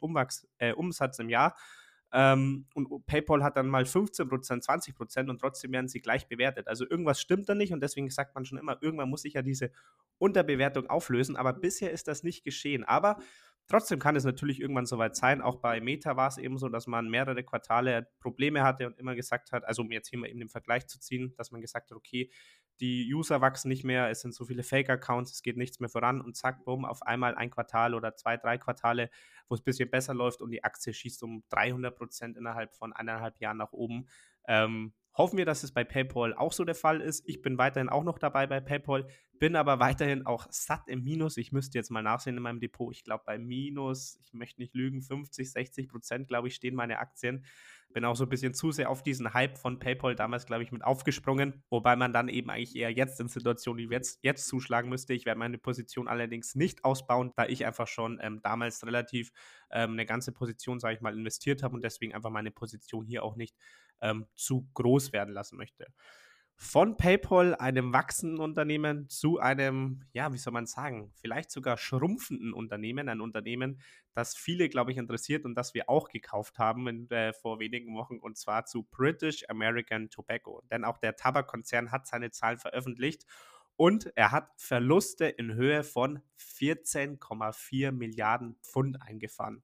äh, 0.58 0.74
Umsatz 0.74 1.20
im 1.20 1.30
Jahr. 1.30 1.56
Ähm, 2.14 2.66
und 2.74 3.06
PayPal 3.06 3.44
hat 3.44 3.58
dann 3.58 3.68
mal 3.68 3.86
15 3.86 4.30
Prozent, 4.30 4.64
20 4.64 4.96
Prozent 4.96 5.30
und 5.30 5.40
trotzdem 5.40 5.72
werden 5.74 5.88
sie 5.88 6.00
gleich 6.00 6.28
bewertet. 6.28 6.68
Also 6.68 6.86
irgendwas 6.90 7.20
stimmt 7.20 7.50
da 7.50 7.56
nicht 7.56 7.74
und 7.74 7.82
deswegen 7.82 8.10
sagt 8.10 8.34
man 8.36 8.46
schon 8.46 8.58
immer, 8.58 8.78
irgendwann 8.82 9.10
muss 9.10 9.24
sich 9.24 9.34
ja 9.34 9.42
diese 9.42 9.72
Unterbewertung 10.18 10.90
auflösen. 10.90 11.36
Aber 11.36 11.54
bisher 11.54 11.92
ist 11.92 12.08
das 12.08 12.24
nicht 12.24 12.44
geschehen. 12.44 12.84
Aber 12.84 13.18
Trotzdem 13.68 14.00
kann 14.00 14.16
es 14.16 14.24
natürlich 14.24 14.62
irgendwann 14.62 14.86
soweit 14.86 15.16
sein. 15.18 15.42
Auch 15.42 15.58
bei 15.58 15.82
Meta 15.82 16.16
war 16.16 16.30
es 16.30 16.38
eben 16.38 16.58
so, 16.58 16.70
dass 16.70 16.88
man 16.88 17.10
mehrere 17.10 17.44
Quartale 17.44 18.08
Probleme 18.20 18.64
hatte 18.64 18.88
und 18.88 18.98
immer 18.98 19.14
gesagt 19.14 19.52
hat, 19.52 19.66
also 19.66 19.82
um 19.82 19.92
jetzt 19.92 20.08
hier 20.08 20.20
mal 20.20 20.30
eben 20.30 20.40
den 20.40 20.48
Vergleich 20.48 20.88
zu 20.88 21.00
ziehen, 21.00 21.34
dass 21.38 21.52
man 21.52 21.60
gesagt 21.60 21.92
hat, 21.92 21.98
okay, 21.98 22.32
die 22.80 23.14
User 23.14 23.42
wachsen 23.42 23.68
nicht 23.68 23.84
mehr, 23.84 24.10
es 24.10 24.22
sind 24.22 24.34
so 24.34 24.46
viele 24.46 24.64
Fake-Accounts, 24.64 25.34
es 25.34 25.42
geht 25.42 25.58
nichts 25.58 25.82
mehr 25.82 25.90
voran 25.90 26.22
und 26.22 26.38
zack, 26.38 26.64
bumm, 26.64 26.86
auf 26.86 27.02
einmal 27.02 27.36
ein 27.36 27.50
Quartal 27.50 27.94
oder 27.94 28.16
zwei, 28.16 28.38
drei 28.38 28.58
Quartale, 28.58 29.10
wo 29.50 29.56
es 29.56 29.62
ein 29.62 29.66
bisschen 29.66 29.90
besser 29.90 30.14
läuft 30.14 30.42
und 30.42 30.52
die 30.52 30.64
Aktie 30.64 30.94
schießt 30.94 31.24
um 31.24 31.44
300 31.50 31.94
Prozent 31.94 32.38
innerhalb 32.38 32.74
von 32.74 32.94
eineinhalb 32.94 33.38
Jahren 33.40 33.58
nach 33.58 33.74
oben. 33.74 34.08
Ähm, 34.48 34.94
Hoffen 35.18 35.40
wir, 35.40 35.46
dass 35.46 35.64
es 35.64 35.72
bei 35.72 35.84
PayPal 35.84 36.36
auch 36.36 36.54
so 36.54 36.64
der 36.64 36.76
Fall 36.76 37.02
ist. 37.02 37.28
Ich 37.28 37.42
bin 37.42 37.58
weiterhin 37.58 37.90
auch 37.90 38.04
noch 38.04 38.20
dabei 38.20 38.46
bei 38.46 38.60
PayPal, 38.60 39.08
bin 39.40 39.56
aber 39.56 39.80
weiterhin 39.80 40.26
auch 40.26 40.48
satt 40.50 40.88
im 40.88 41.04
Minus. 41.04 41.38
Ich 41.38 41.52
müsste 41.52 41.78
jetzt 41.78 41.92
mal 41.92 42.02
nachsehen 42.02 42.38
in 42.38 42.44
meinem 42.44 42.60
Depot. 42.60 42.94
Ich 42.94 43.04
glaube, 43.04 43.24
bei 43.26 43.38
Minus, 43.38 44.20
ich 44.24 44.34
möchte 44.34 44.62
nicht 44.62 44.74
lügen, 44.74 45.02
50, 45.02 45.52
60 45.52 45.88
Prozent, 45.88 46.28
glaube 46.28 46.48
ich, 46.48 46.56
stehen 46.56 46.76
meine 46.76 47.00
Aktien. 47.00 47.46
Bin 47.94 48.06
auch 48.06 48.16
so 48.16 48.26
ein 48.26 48.30
bisschen 48.30 48.54
zu 48.54 48.72
sehr 48.72 48.90
auf 48.90 49.04
diesen 49.04 49.34
Hype 49.34 49.58
von 49.58 49.80
PayPal 49.80 50.16
damals, 50.16 50.46
glaube 50.46 50.64
ich, 50.64 50.72
mit 50.72 50.84
aufgesprungen. 50.84 51.64
Wobei 51.70 51.96
man 51.96 52.14
dann 52.14 52.28
eben 52.28 52.50
eigentlich 52.50 52.76
eher 52.76 52.92
jetzt 52.92 53.20
in 53.20 53.28
Situationen 53.28 53.90
wie 53.90 53.94
jetzt, 53.94 54.20
jetzt 54.24 54.48
zuschlagen 54.48 54.90
müsste. 54.90 55.14
Ich 55.14 55.26
werde 55.26 55.40
meine 55.40 55.58
Position 55.58 56.08
allerdings 56.08 56.56
nicht 56.56 56.84
ausbauen, 56.84 57.32
da 57.36 57.46
ich 57.46 57.66
einfach 57.66 57.88
schon 57.88 58.20
ähm, 58.22 58.42
damals 58.44 58.86
relativ 58.86 59.32
ähm, 59.72 59.92
eine 59.92 60.06
ganze 60.06 60.32
Position, 60.32 60.80
sage 60.80 60.96
ich 60.96 61.02
mal, 61.02 61.18
investiert 61.18 61.64
habe 61.64 61.76
und 61.76 61.84
deswegen 61.84 62.14
einfach 62.14 62.30
meine 62.30 62.52
Position 62.52 63.06
hier 63.06 63.24
auch 63.24 63.36
nicht 63.36 63.56
ähm, 64.02 64.28
zu 64.36 64.68
groß 64.74 65.14
werden 65.14 65.34
lassen 65.34 65.58
möchte. 65.58 65.88
Von 66.60 66.98
PayPal, 66.98 67.54
einem 67.54 67.94
wachsenden 67.94 68.40
Unternehmen, 68.40 69.08
zu 69.10 69.38
einem, 69.38 70.04
ja, 70.12 70.34
wie 70.34 70.40
soll 70.40 70.54
man 70.54 70.66
sagen, 70.66 71.12
vielleicht 71.14 71.52
sogar 71.52 71.78
schrumpfenden 71.78 72.52
Unternehmen, 72.52 73.10
ein 73.10 73.22
Unternehmen, 73.22 73.80
das 74.14 74.36
viele, 74.36 74.68
glaube 74.68 74.92
ich, 74.92 74.98
interessiert 74.98 75.46
und 75.46 75.54
das 75.54 75.76
wir 75.76 75.88
auch 75.88 76.10
gekauft 76.10 76.58
haben 76.58 76.88
in, 76.88 77.12
äh, 77.12 77.32
vor 77.32 77.60
wenigen 77.60 77.96
Wochen, 77.96 78.18
und 78.18 78.38
zwar 78.38 78.66
zu 78.66 78.82
British 78.90 79.48
American 79.50 80.10
Tobacco. 80.10 80.64
Denn 80.72 80.84
auch 80.84 80.98
der 80.98 81.16
Tabakkonzern 81.16 81.92
hat 81.92 82.08
seine 82.08 82.32
Zahlen 82.32 82.58
veröffentlicht 82.58 83.28
und 83.76 84.12
er 84.16 84.32
hat 84.32 84.50
Verluste 84.58 85.28
in 85.28 85.54
Höhe 85.54 85.84
von 85.84 86.22
14,4 86.40 87.92
Milliarden 87.92 88.56
Pfund 88.64 89.00
eingefahren. 89.04 89.62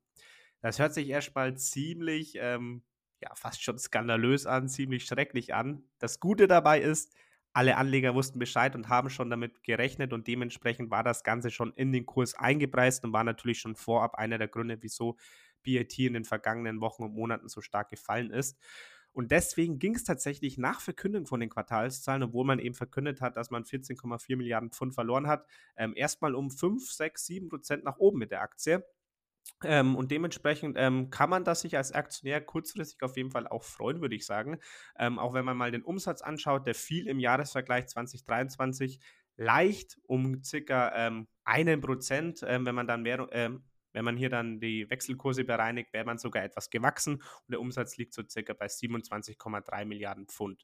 Das 0.61 0.77
hört 0.77 0.93
sich 0.93 1.09
erstmal 1.09 1.57
ziemlich 1.57 2.35
ähm, 2.39 2.83
ja 3.23 3.35
fast 3.35 3.63
schon 3.63 3.79
skandalös 3.79 4.45
an, 4.45 4.67
ziemlich 4.69 5.05
schrecklich 5.05 5.53
an. 5.53 5.83
Das 5.99 6.19
Gute 6.19 6.47
dabei 6.47 6.79
ist, 6.79 7.13
alle 7.53 7.77
Anleger 7.77 8.15
wussten 8.15 8.39
Bescheid 8.39 8.75
und 8.75 8.89
haben 8.89 9.09
schon 9.09 9.29
damit 9.29 9.63
gerechnet 9.63 10.11
und 10.11 10.27
dementsprechend 10.27 10.89
war 10.89 11.03
das 11.03 11.23
Ganze 11.23 11.51
schon 11.51 11.71
in 11.75 11.91
den 11.91 12.05
Kurs 12.05 12.33
eingepreist 12.35 13.03
und 13.03 13.13
war 13.13 13.23
natürlich 13.23 13.59
schon 13.59 13.75
vorab 13.75 14.15
einer 14.15 14.37
der 14.39 14.47
Gründe, 14.47 14.77
wieso 14.81 15.17
BAT 15.63 15.97
in 15.99 16.13
den 16.13 16.25
vergangenen 16.25 16.81
Wochen 16.81 17.03
und 17.03 17.13
Monaten 17.13 17.47
so 17.47 17.61
stark 17.61 17.89
gefallen 17.89 18.31
ist. 18.31 18.57
Und 19.13 19.29
deswegen 19.29 19.77
ging 19.77 19.93
es 19.93 20.03
tatsächlich 20.03 20.57
nach 20.57 20.81
Verkündung 20.81 21.27
von 21.27 21.39
den 21.39 21.49
Quartalszahlen, 21.49 22.23
obwohl 22.23 22.45
man 22.45 22.57
eben 22.57 22.73
verkündet 22.73 23.21
hat, 23.21 23.37
dass 23.37 23.51
man 23.51 23.63
14,4 23.63 24.35
Milliarden 24.35 24.71
Pfund 24.71 24.95
verloren 24.95 25.27
hat, 25.27 25.45
ähm, 25.77 25.93
erstmal 25.95 26.33
um 26.33 26.49
5, 26.49 26.91
6, 26.91 27.23
7 27.27 27.49
Prozent 27.49 27.83
nach 27.83 27.97
oben 27.97 28.17
mit 28.17 28.31
der 28.31 28.41
Aktie. 28.41 28.83
Ähm, 29.65 29.95
und 29.95 30.11
dementsprechend 30.11 30.75
ähm, 30.79 31.09
kann 31.09 31.29
man 31.29 31.43
das 31.43 31.61
sich 31.61 31.77
als 31.77 31.91
Aktionär 31.91 32.41
kurzfristig 32.41 33.01
auf 33.03 33.17
jeden 33.17 33.31
Fall 33.31 33.47
auch 33.47 33.63
freuen, 33.63 34.01
würde 34.01 34.15
ich 34.15 34.25
sagen. 34.25 34.59
Ähm, 34.97 35.19
auch 35.19 35.33
wenn 35.33 35.45
man 35.45 35.57
mal 35.57 35.71
den 35.71 35.83
Umsatz 35.83 36.21
anschaut, 36.21 36.67
der 36.67 36.75
fiel 36.75 37.07
im 37.07 37.19
Jahresvergleich 37.19 37.87
2023 37.87 38.99
leicht 39.35 39.97
um 40.05 40.43
circa 40.43 40.93
ähm, 40.95 41.27
einen 41.43 41.81
Prozent, 41.81 42.43
ähm, 42.47 42.65
wenn 42.65 42.75
man 42.75 42.87
dann 42.87 43.01
mehr, 43.01 43.27
ähm, 43.31 43.63
wenn 43.93 44.05
man 44.05 44.17
hier 44.17 44.29
dann 44.29 44.59
die 44.59 44.89
Wechselkurse 44.89 45.43
bereinigt, 45.43 45.93
wäre 45.93 46.05
man 46.05 46.17
sogar 46.17 46.43
etwas 46.43 46.69
gewachsen 46.69 47.15
und 47.15 47.51
der 47.51 47.59
Umsatz 47.59 47.97
liegt 47.97 48.13
so 48.13 48.23
circa 48.27 48.53
bei 48.53 48.65
27,3 48.65 49.85
Milliarden 49.85 50.27
Pfund. 50.27 50.63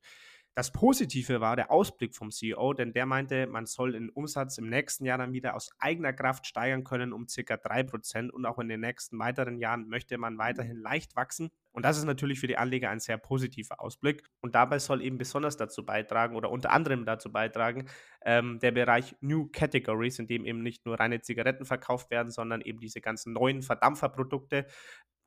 Das 0.60 0.74
Positive 0.74 1.40
war 1.40 1.56
der 1.56 1.72
Ausblick 1.72 2.14
vom 2.14 2.32
CEO, 2.32 2.74
denn 2.74 2.92
der 2.92 3.06
meinte, 3.06 3.48
man 3.48 3.66
soll 3.66 3.94
den 3.94 4.10
Umsatz 4.10 4.58
im 4.58 4.68
nächsten 4.68 5.06
Jahr 5.06 5.18
dann 5.18 5.32
wieder 5.32 5.56
aus 5.56 5.70
eigener 5.80 6.12
Kraft 6.12 6.46
steigern 6.46 6.84
können 6.84 7.14
um 7.14 7.30
circa 7.30 7.54
3% 7.54 8.30
und 8.30 8.46
auch 8.46 8.60
in 8.60 8.68
den 8.68 8.82
nächsten 8.82 9.18
weiteren 9.20 9.58
Jahren 9.58 9.88
möchte 9.88 10.18
man 10.18 10.38
weiterhin 10.38 10.76
leicht 10.76 11.16
wachsen. 11.16 11.50
Und 11.72 11.86
das 11.86 11.98
ist 11.98 12.04
natürlich 12.04 12.42
für 12.42 12.48
die 12.48 12.58
Anleger 12.58 12.90
ein 12.90 13.00
sehr 13.00 13.18
positiver 13.18 13.80
Ausblick. 13.80 14.26
Und 14.42 14.54
dabei 14.54 14.80
soll 14.80 15.02
eben 15.02 15.18
besonders 15.18 15.56
dazu 15.56 15.86
beitragen 15.86 16.36
oder 16.36 16.52
unter 16.52 16.72
anderem 16.72 17.06
dazu 17.06 17.32
beitragen, 17.32 17.88
ähm, 18.26 18.60
der 18.60 18.72
Bereich 18.72 19.16
New 19.22 19.48
Categories, 19.54 20.20
in 20.20 20.28
dem 20.28 20.44
eben 20.44 20.62
nicht 20.62 20.86
nur 20.86 21.00
reine 21.00 21.22
Zigaretten 21.22 21.64
verkauft 21.64 22.12
werden, 22.12 22.32
sondern 22.32 22.60
eben 22.60 22.82
diese 22.82 23.00
ganzen 23.00 23.32
neuen 23.32 23.62
Verdampferprodukte, 23.62 24.66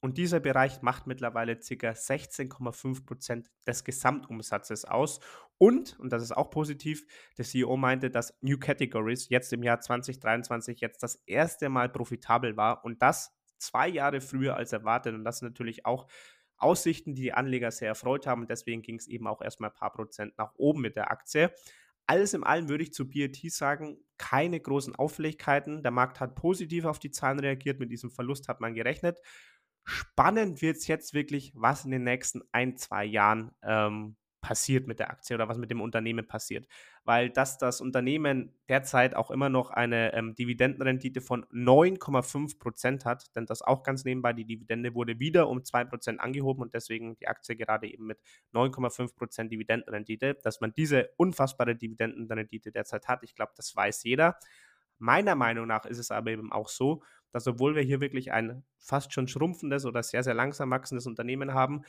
und 0.03 0.19
dieser 0.19 0.41
Bereich 0.41 0.83
macht 0.83 1.07
mittlerweile 1.07 1.55
ca. 1.57 1.91
16,5% 1.91 3.47
des 3.67 3.85
Gesamtumsatzes 3.85 4.85
aus. 4.85 5.21
Und, 5.59 5.99
und 6.01 6.13
das 6.13 6.25
ist 6.25 6.33
auch 6.33 6.51
positiv, 6.51 7.07
der 7.39 7.45
CEO 7.45 7.77
meinte, 7.77 8.11
dass 8.11 8.37
New 8.41 8.59
Categories 8.59 9.29
jetzt 9.29 9.53
im 9.53 9.63
Jahr 9.63 9.81
2023 9.81 10.81
jetzt 10.81 11.05
das 11.05 11.23
erste 11.27 11.69
Mal 11.69 11.89
profitabel 11.89 12.57
war 12.57 12.85
und 12.85 13.01
das 13.01 13.33
zwei 13.59 13.87
Jahre 13.87 14.21
früher 14.21 14.57
als 14.57 14.73
erwartet. 14.73 15.15
Und 15.15 15.23
das 15.23 15.39
sind 15.39 15.51
natürlich 15.51 15.87
auch 15.87 16.09
Aussichten, 16.57 17.15
die 17.15 17.23
die 17.23 17.33
Anleger 17.33 17.71
sehr 17.71 17.89
erfreut 17.89 18.27
haben. 18.27 18.43
Und 18.43 18.51
deswegen 18.51 18.83
ging 18.83 18.97
es 18.97 19.07
eben 19.07 19.29
auch 19.29 19.41
erstmal 19.41 19.71
ein 19.71 19.77
paar 19.77 19.93
Prozent 19.93 20.37
nach 20.37 20.53
oben 20.57 20.81
mit 20.81 20.97
der 20.97 21.13
Aktie. 21.13 21.53
Alles 22.07 22.35
in 22.35 22.43
allem 22.43 22.69
würde 22.69 22.83
ich 22.83 22.93
zu 22.93 23.09
BAT 23.09 23.39
sagen, 23.51 23.99
keine 24.19 24.59
großen 24.59 24.97
Auffälligkeiten. 24.97 25.85
Der 25.85 25.93
Markt 25.93 26.19
hat 26.19 26.35
positiv 26.35 26.87
auf 26.87 26.99
die 26.99 27.13
Zahlen 27.13 27.39
reagiert. 27.39 27.79
Mit 27.79 27.93
diesem 27.93 28.11
Verlust 28.11 28.49
hat 28.49 28.61
man 28.61 28.75
gerechnet. 28.75 29.21
Spannend 29.85 30.63
wird 30.63 30.77
es 30.77 30.87
jetzt 30.87 31.15
wirklich, 31.15 31.53
was 31.55 31.85
in 31.85 31.91
den 31.91 32.05
nächsten 32.05 32.43
ein, 32.53 32.77
zwei 32.77 33.05
Jahren 33.05 33.53
ähm, 33.63 34.17
passiert 34.43 34.89
mit 34.89 34.99
der 34.99 35.11
Aktie 35.11 35.35
oder 35.35 35.49
was 35.49 35.57
mit 35.57 35.71
dem 35.71 35.81
Unternehmen 35.81 36.27
passiert. 36.27 36.67
Weil 37.05 37.31
dass 37.31 37.59
das 37.59 37.81
Unternehmen 37.81 38.53
derzeit 38.69 39.15
auch 39.15 39.31
immer 39.31 39.49
noch 39.49 39.71
eine 39.71 40.13
ähm, 40.13 40.35
Dividendenrendite 40.35 41.21
von 41.21 41.45
9,5 41.47 42.59
Prozent 42.59 43.05
hat, 43.05 43.35
denn 43.37 43.47
das 43.47 43.63
auch 43.63 43.85
ganz 43.85 44.05
nebenbei, 44.05 44.33
die 44.33 44.45
Dividende 44.45 44.95
wurde 44.95 45.19
wieder 45.19 45.49
um 45.49 45.65
2 45.65 45.85
Prozent 45.85 46.21
angehoben 46.21 46.61
und 46.63 46.75
deswegen 46.75 47.17
die 47.17 47.29
Aktie 47.29 47.57
gerade 47.57 47.87
eben 47.87 48.07
mit 48.07 48.19
9,5 48.53 49.15
Prozent 49.15 49.53
Dividendenrendite. 49.53 50.35
Dass 50.43 50.61
man 50.61 50.73
diese 50.75 51.11
unfassbare 51.17 51.77
Dividendenrendite 51.77 52.73
derzeit 52.73 53.09
hat, 53.09 53.23
ich 53.23 53.35
glaube, 53.35 53.53
das 53.57 53.75
weiß 53.75 54.03
jeder. 54.03 54.37
Meiner 54.99 55.35
Meinung 55.35 55.67
nach 55.67 55.87
ist 55.87 55.99
es 55.99 56.11
aber 56.11 56.31
eben 56.31 56.53
auch 56.53 56.69
so, 56.69 57.03
dass 57.33 57.47
obwohl 57.47 57.75
wir 57.75 57.83
hier 57.83 58.01
wirklich 58.01 58.33
ein 58.33 58.65
fast 58.79 59.13
schon 59.13 59.29
schrumpfendes 59.29 59.85
oder 59.85 60.03
sehr, 60.03 60.23
sehr 60.23 60.35
langsam 60.35 60.71
wachsendes 60.71 61.07
Unternehmen 61.07 61.55
haben, 61.55 61.83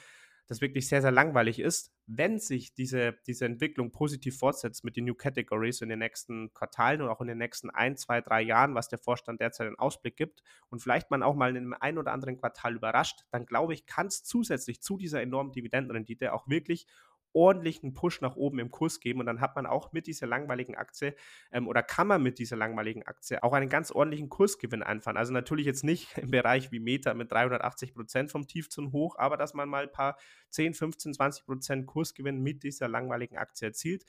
das 0.48 0.62
wirklich 0.62 0.88
sehr, 0.88 1.02
sehr 1.02 1.12
langweilig 1.12 1.60
ist, 1.60 1.94
wenn 2.06 2.38
sich 2.38 2.74
diese, 2.74 3.16
diese 3.26 3.46
Entwicklung 3.46 3.92
positiv 3.92 4.38
fortsetzt 4.38 4.84
mit 4.84 4.98
den 4.98 5.06
New 5.06 5.14
Categories 5.14 5.82
in 5.82 5.90
den 5.90 6.00
nächsten 6.00 6.54
Quartalen 6.54 7.02
und 7.02 7.08
auch 7.08 7.22
in 7.22 7.28
den 7.28 7.38
nächsten 7.38 7.70
ein, 7.70 7.96
zwei, 7.96 8.20
drei 8.20 8.42
Jahren, 8.42 8.76
was 8.76 8.90
der 8.90 9.00
Vorstand 9.00 9.40
derzeit 9.40 9.68
einen 9.68 9.80
Ausblick 9.80 10.18
gibt 10.18 10.44
und 10.70 10.82
vielleicht 10.82 11.12
man 11.12 11.24
auch 11.24 11.36
mal 11.36 11.52
in 11.52 11.58
einem 11.58 11.76
ein 11.80 11.98
oder 11.98 12.12
anderen 12.12 12.38
Quartal 12.38 12.76
überrascht, 12.76 13.22
dann 13.32 13.46
glaube 13.46 13.74
ich, 13.74 13.86
kann 13.86 14.08
es 14.08 14.24
zusätzlich 14.24 14.82
zu 14.82 14.98
dieser 14.98 15.22
enormen 15.22 15.54
Dividendenrendite 15.54 16.34
auch 16.34 16.48
wirklich 16.48 16.88
ordentlichen 17.34 17.93
Push 17.93 18.22
nach 18.22 18.36
oben 18.36 18.60
im 18.60 18.72
Kurs 18.72 19.00
geben 19.00 19.19
und 19.19 19.26
dann 19.26 19.41
hat 19.41 19.56
man 19.56 19.65
auch 19.65 19.91
mit 19.91 20.08
dieser 20.08 20.28
langweiligen 20.28 20.76
Aktie 20.76 21.15
ähm, 21.52 21.67
oder 21.67 21.84
kann 21.84 22.08
man 22.08 22.22
mit 22.22 22.39
dieser 22.39 22.56
langweiligen 22.56 23.04
Aktie 23.04 23.43
auch 23.43 23.54
einen 23.54 23.69
ganz 23.69 23.91
ordentlichen 23.91 24.30
Kursgewinn 24.30 24.84
einfahren. 24.84 25.17
Also 25.17 25.34
natürlich 25.34 25.65
jetzt 25.65 25.84
nicht 25.84 26.17
im 26.17 26.32
Bereich 26.32 26.72
wie 26.72 26.80
Meta 26.80 27.13
mit 27.13 27.32
380 27.32 27.93
Prozent 27.93 28.32
vom 28.32 28.48
Tief 28.48 28.69
zum 28.69 28.91
Hoch, 28.91 29.17
aber 29.17 29.38
dass 29.38 29.54
man 29.54 29.69
mal 29.69 29.84
ein 29.84 29.91
paar 29.91 30.17
10, 30.50 30.74
15, 30.74 31.13
20 31.15 31.46
Prozent 31.46 31.88
Kursgewinn 31.88 32.41
mit 32.41 32.63
dieser 32.63 32.88
langweiligen 32.88 33.38
Aktie 33.38 33.67
erzielt. 33.67 34.06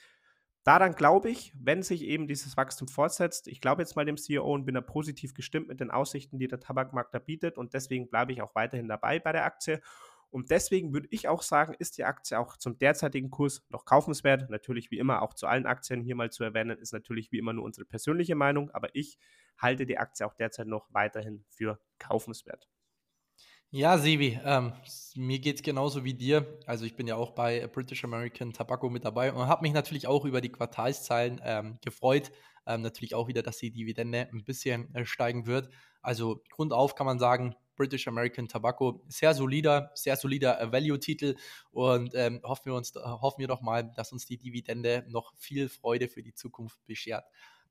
Daran 0.64 0.94
glaube 0.94 1.28
ich, 1.28 1.52
wenn 1.58 1.82
sich 1.82 2.02
eben 2.02 2.26
dieses 2.26 2.56
Wachstum 2.56 2.88
fortsetzt, 2.88 3.48
ich 3.48 3.60
glaube 3.60 3.82
jetzt 3.82 3.96
mal 3.96 4.06
dem 4.06 4.16
CEO 4.16 4.50
und 4.50 4.64
bin 4.64 4.74
da 4.74 4.80
positiv 4.80 5.34
gestimmt 5.34 5.68
mit 5.68 5.78
den 5.78 5.90
Aussichten, 5.90 6.38
die 6.38 6.48
der 6.48 6.58
Tabakmarkt 6.58 7.12
da 7.12 7.18
bietet 7.18 7.58
und 7.58 7.74
deswegen 7.74 8.08
bleibe 8.08 8.32
ich 8.32 8.40
auch 8.40 8.54
weiterhin 8.54 8.88
dabei 8.88 9.18
bei 9.18 9.32
der 9.32 9.44
Aktie 9.44 9.82
und 10.34 10.50
deswegen 10.50 10.92
würde 10.92 11.06
ich 11.12 11.28
auch 11.28 11.42
sagen, 11.42 11.76
ist 11.78 11.96
die 11.96 12.02
Aktie 12.02 12.36
auch 12.36 12.56
zum 12.56 12.76
derzeitigen 12.76 13.30
Kurs 13.30 13.64
noch 13.68 13.84
kaufenswert. 13.84 14.50
Natürlich 14.50 14.90
wie 14.90 14.98
immer 14.98 15.22
auch 15.22 15.34
zu 15.34 15.46
allen 15.46 15.64
Aktien 15.64 16.02
hier 16.02 16.16
mal 16.16 16.32
zu 16.32 16.42
erwähnen, 16.42 16.76
ist 16.76 16.92
natürlich 16.92 17.30
wie 17.30 17.38
immer 17.38 17.52
nur 17.52 17.64
unsere 17.64 17.86
persönliche 17.86 18.34
Meinung, 18.34 18.68
aber 18.72 18.88
ich 18.94 19.16
halte 19.58 19.86
die 19.86 19.96
Aktie 19.96 20.26
auch 20.26 20.34
derzeit 20.34 20.66
noch 20.66 20.92
weiterhin 20.92 21.44
für 21.50 21.78
kaufenswert. 22.00 22.66
Ja, 23.70 23.96
Sebi, 23.96 24.40
ähm, 24.44 24.72
mir 25.14 25.38
geht 25.38 25.56
es 25.56 25.62
genauso 25.62 26.02
wie 26.02 26.14
dir. 26.14 26.58
Also 26.66 26.84
ich 26.84 26.96
bin 26.96 27.06
ja 27.06 27.14
auch 27.14 27.30
bei 27.30 27.68
British 27.68 28.02
American 28.02 28.52
Tobacco 28.52 28.90
mit 28.90 29.04
dabei 29.04 29.32
und 29.32 29.46
habe 29.46 29.62
mich 29.62 29.72
natürlich 29.72 30.08
auch 30.08 30.24
über 30.24 30.40
die 30.40 30.50
Quartalszahlen 30.50 31.40
ähm, 31.44 31.78
gefreut. 31.84 32.32
Ähm, 32.66 32.82
natürlich 32.82 33.14
auch 33.14 33.28
wieder, 33.28 33.42
dass 33.42 33.58
die 33.58 33.70
Dividende 33.70 34.28
ein 34.32 34.44
bisschen 34.44 34.92
äh, 34.96 35.04
steigen 35.04 35.46
wird. 35.46 35.70
Also 36.02 36.42
grundauf 36.50 36.96
kann 36.96 37.06
man 37.06 37.20
sagen, 37.20 37.54
British 37.76 38.08
American 38.08 38.48
Tobacco. 38.48 39.02
Sehr 39.08 39.34
solider, 39.34 39.90
sehr 39.94 40.16
solider 40.16 40.60
äh, 40.60 40.72
Value-Titel 40.72 41.36
und 41.70 42.14
ähm, 42.14 42.40
hoffen, 42.42 42.66
wir 42.66 42.74
uns, 42.74 42.94
hoffen 42.94 43.40
wir 43.40 43.48
doch 43.48 43.60
mal, 43.60 43.84
dass 43.94 44.12
uns 44.12 44.26
die 44.26 44.38
Dividende 44.38 45.04
noch 45.08 45.34
viel 45.36 45.68
Freude 45.68 46.08
für 46.08 46.22
die 46.22 46.34
Zukunft 46.34 46.84
beschert. 46.86 47.24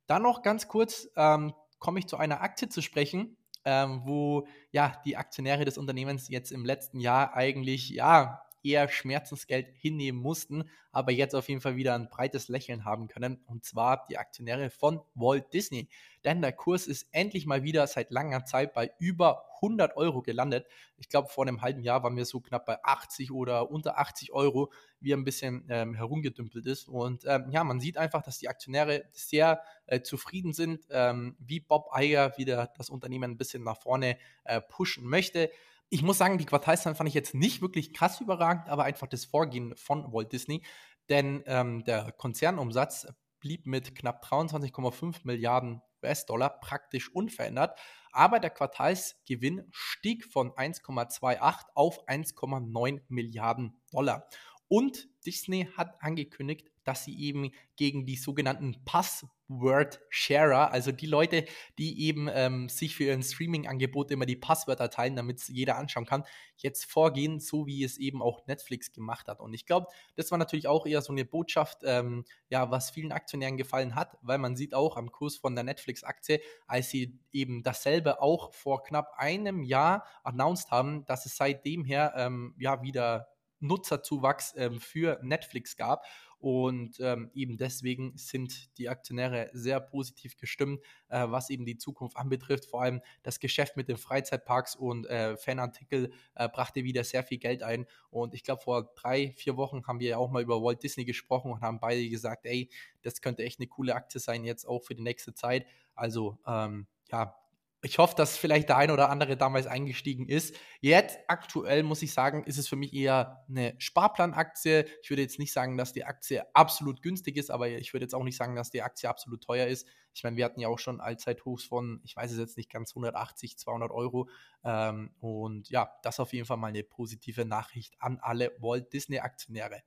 Dann 0.08 0.24
noch 0.24 0.42
ganz 0.42 0.68
kurz 0.68 1.10
ähm, 1.16 1.54
komme 1.80 2.00
ich 2.00 2.08
zu 2.08 2.18
einer 2.18 2.42
Aktie 2.42 2.70
zu 2.70 2.82
sprechen, 2.82 3.38
ähm, 3.66 4.02
wo 4.06 4.48
ja 4.72 5.02
die 5.06 5.18
Aktionäre 5.18 5.66
des 5.66 5.78
Unternehmens 5.78 6.30
jetzt 6.30 6.52
im 6.52 6.66
letzten 6.66 7.00
Jahr 7.00 7.36
eigentlich 7.36 7.90
ja 7.90 8.44
eher 8.64 8.88
Schmerzensgeld 8.88 9.68
hinnehmen 9.76 10.22
mussten, 10.22 10.70
aber 10.92 11.12
jetzt 11.12 11.36
auf 11.36 11.50
jeden 11.50 11.62
Fall 11.62 11.76
wieder 11.76 11.96
ein 11.96 12.10
breites 12.10 12.48
Lächeln 12.48 12.86
haben 12.86 13.08
können. 13.08 13.44
Und 13.46 13.64
zwar 13.64 14.06
die 14.10 14.18
Aktionäre 14.18 14.70
von 14.70 15.02
Walt 15.16 15.54
Disney. 15.54 15.90
Denn 16.24 16.42
der 16.42 16.54
Kurs 16.54 16.88
ist 16.88 17.08
endlich 17.12 17.46
mal 17.46 17.64
wieder 17.64 17.86
seit 17.88 18.12
langer 18.12 18.46
Zeit 18.46 18.74
bei 18.74 18.92
über 19.00 19.44
100 19.56 19.98
Euro 19.98 20.22
gelandet. 20.22 20.68
Ich 20.98 21.10
glaube, 21.10 21.30
vor 21.30 21.46
einem 21.46 21.62
halben 21.62 21.82
Jahr 21.84 22.04
waren 22.04 22.16
wir 22.16 22.26
so 22.26 22.40
knapp 22.40 22.66
bei 22.66 22.84
80 22.84 23.32
oder 23.32 23.72
unter 23.72 23.98
80 23.98 24.32
Euro, 24.32 24.72
wie 25.00 25.12
er 25.12 25.18
ein 25.18 25.24
bisschen 25.24 25.66
ähm, 25.70 25.96
herumgedümpelt 25.96 26.66
ist. 26.66 26.88
Und 26.88 27.24
ähm, 27.26 27.50
ja, 27.52 27.64
man 27.64 27.80
sieht 27.80 27.98
einfach, 27.98 28.22
dass 28.22 28.38
die 28.38 28.50
Aktionäre 28.50 29.04
sehr 29.12 29.62
äh, 29.86 30.02
zufrieden 30.02 30.54
sind, 30.54 30.86
ähm, 30.90 31.36
wie 31.40 31.60
Bob 31.60 31.90
Iger 31.96 32.38
wieder 32.38 32.72
das 32.78 32.90
Unternehmen 32.90 33.32
ein 33.32 33.38
bisschen 33.38 33.64
nach 33.64 33.82
vorne 33.82 34.18
äh, 34.44 34.62
pushen 34.62 35.06
möchte. 35.06 35.50
Ich 35.90 36.02
muss 36.02 36.18
sagen, 36.18 36.38
die 36.38 36.46
Quartalszahlen 36.46 36.96
fand 36.96 37.08
ich 37.08 37.14
jetzt 37.14 37.36
nicht 37.36 37.62
wirklich 37.62 37.94
krass 37.94 38.20
überragend, 38.20 38.68
aber 38.70 38.84
einfach 38.84 39.08
das 39.08 39.26
Vorgehen 39.26 39.76
von 39.76 40.12
Walt 40.12 40.32
Disney. 40.32 40.64
Denn 41.10 41.44
ähm, 41.46 41.84
der 41.84 42.12
Konzernumsatz 42.14 43.08
blieb 43.40 43.68
mit 43.68 43.94
knapp 43.94 44.26
23,5 44.26 45.22
Milliarden 45.24 45.82
US-Dollar 46.02 46.60
praktisch 46.60 47.14
unverändert, 47.14 47.78
aber 48.12 48.40
der 48.40 48.50
Quartalsgewinn 48.50 49.68
stieg 49.72 50.26
von 50.26 50.52
1,28 50.52 51.66
auf 51.74 52.08
1,9 52.08 53.02
Milliarden 53.08 53.82
Dollar. 53.92 54.28
Und 54.68 55.08
Disney 55.26 55.70
hat 55.78 56.02
angekündigt, 56.02 56.70
dass 56.84 57.04
sie 57.04 57.20
eben 57.20 57.52
gegen 57.76 58.06
die 58.06 58.16
sogenannten 58.16 58.84
Password-Sharer, 58.86 60.72
also 60.72 60.92
die 60.92 61.06
Leute, 61.06 61.46
die 61.78 62.02
eben 62.08 62.30
ähm, 62.32 62.70
sich 62.70 62.96
für 62.96 63.06
ihren 63.06 63.24
Streaming-Angebot 63.24 64.12
immer 64.12 64.26
die 64.26 64.36
Passwörter 64.36 64.90
teilen, 64.90 65.16
damit 65.16 65.40
es 65.40 65.48
jeder 65.48 65.78
anschauen 65.78 66.06
kann, 66.06 66.24
jetzt 66.58 66.86
vorgehen, 66.86 67.40
so 67.40 67.66
wie 67.66 67.84
es 67.84 67.98
eben 67.98 68.22
auch 68.22 68.46
Netflix 68.48 68.92
gemacht 68.92 69.28
hat. 69.28 69.40
Und 69.40 69.54
ich 69.54 69.66
glaube, 69.66 69.88
das 70.16 70.32
war 70.32 70.38
natürlich 70.38 70.68
auch 70.68 70.86
eher 70.86 71.02
so 71.02 71.12
eine 71.12 71.26
Botschaft, 71.26 71.80
ähm, 71.84 72.26
ja, 72.50 72.70
was 72.72 72.92
vielen 72.92 73.12
Aktionären 73.12 73.58
gefallen 73.58 73.96
hat, 73.96 74.18
weil 74.22 74.38
man 74.38 74.56
sieht 74.56 74.74
auch 74.74 74.98
am 74.98 75.12
Kurs 75.12 75.38
von 75.38 75.56
der 75.56 75.64
Netflix-Aktie, 75.64 76.42
als 76.68 76.90
sie 76.90 77.20
eben 77.32 77.64
dasselbe 77.64 78.22
auch 78.22 78.54
vor 78.54 78.84
knapp 78.84 79.14
einem 79.18 79.64
Jahr 79.64 80.06
announced 80.24 80.72
haben, 80.72 81.06
dass 81.06 81.26
es 81.26 81.36
seitdem 81.36 81.86
her 81.86 82.14
ähm, 82.16 82.56
ja 82.58 82.82
wieder 82.82 83.28
Nutzerzuwachs 83.64 84.54
ähm, 84.58 84.80
für 84.80 85.20
Netflix 85.24 85.76
gab. 85.78 86.06
Und 86.44 87.00
ähm, 87.00 87.32
eben 87.34 87.56
deswegen 87.56 88.18
sind 88.18 88.78
die 88.78 88.90
Aktionäre 88.90 89.50
sehr 89.54 89.80
positiv 89.80 90.36
gestimmt, 90.36 90.82
äh, 91.08 91.26
was 91.30 91.50
eben 91.50 91.66
die 91.66 91.78
Zukunft 91.78 92.18
anbetrifft. 92.18 92.66
Vor 92.66 92.82
allem 92.82 93.00
das 93.22 93.40
Geschäft 93.40 93.78
mit 93.78 93.88
den 93.88 93.96
Freizeitparks 93.96 94.76
und 94.76 95.06
äh, 95.06 95.38
Fanartikel 95.38 96.12
äh, 96.36 96.50
brachte 96.50 96.84
wieder 96.84 97.06
sehr 97.06 97.24
viel 97.24 97.38
Geld 97.38 97.64
ein. 97.64 97.86
Und 98.10 98.34
ich 98.34 98.44
glaube, 98.44 98.62
vor 98.62 98.94
drei, 98.94 99.32
vier 99.38 99.56
Wochen 99.56 99.88
haben 99.88 100.02
wir 100.02 100.10
ja 100.10 100.18
auch 100.18 100.32
mal 100.32 100.44
über 100.44 100.62
Walt 100.62 100.84
Disney 100.84 101.06
gesprochen 101.06 101.50
und 101.50 101.62
haben 101.62 101.80
beide 101.80 102.10
gesagt, 102.10 102.46
ey, 102.46 102.70
das 103.04 103.22
könnte 103.22 103.44
echt 103.44 103.62
eine 103.62 103.68
coole 103.68 103.96
Aktie 103.96 104.20
sein, 104.20 104.44
jetzt 104.44 104.66
auch 104.68 104.84
für 104.84 104.96
die 104.96 105.02
nächste 105.02 105.34
Zeit. 105.34 105.66
Also 105.96 106.40
ähm, 106.46 106.88
ja, 107.10 107.38
ich 107.86 107.98
hoffe, 107.98 108.16
dass 108.16 108.38
vielleicht 108.38 108.70
der 108.70 108.78
ein 108.78 108.92
oder 108.92 109.10
andere 109.10 109.36
damals 109.36 109.68
eingestiegen 109.68 110.30
ist. 110.30 110.56
Jetzt 110.80 111.20
aktuell 111.28 111.84
muss 111.84 112.02
ich 112.02 112.14
sagen, 112.14 112.46
ist 112.46 112.58
es 112.58 112.70
für 112.70 112.78
mich 112.78 112.94
eher 112.94 113.44
eine 113.50 113.76
Sparplanaktie. 113.78 114.86
Ich 115.02 115.10
würde 115.10 115.22
jetzt 115.22 115.38
nicht 115.38 115.52
sagen, 115.52 115.78
dass 115.78 115.92
die 115.92 116.06
Aktie 116.06 116.44
absolut 116.56 117.02
günstig 117.02 117.36
ist, 117.36 117.52
aber 117.52 117.68
ich 117.68 117.94
würde 117.94 118.06
jetzt 118.06 118.16
auch 118.16 118.24
nicht 118.24 118.38
sagen, 118.38 118.56
dass 118.56 118.72
die 118.72 118.82
Aktie 118.82 119.10
absolut 119.10 119.44
teuer 119.44 119.68
ist. 119.68 119.86
Ich 120.14 120.24
meine, 120.24 120.38
wir 120.38 120.46
hatten 120.46 120.62
ja 120.62 120.70
auch 120.70 120.80
schon 120.80 121.02
Allzeithochs 121.02 121.66
von, 121.66 122.00
ich 122.06 122.16
weiß 122.16 122.32
es 122.32 122.38
jetzt 122.38 122.56
nicht 122.56 122.72
ganz, 122.72 122.92
180, 122.92 123.58
200 123.58 123.92
Euro. 123.92 124.30
Ähm, 124.64 125.12
und 125.20 125.70
ja, 125.70 125.92
das 126.04 126.22
auf 126.22 126.32
jeden 126.32 126.46
Fall 126.46 126.58
mal 126.58 126.68
eine 126.68 126.84
positive 126.84 127.44
Nachricht 127.44 127.96
an 128.00 128.18
alle 128.22 128.54
Walt 128.60 128.94
Disney 128.94 129.20
Aktionäre. 129.20 129.84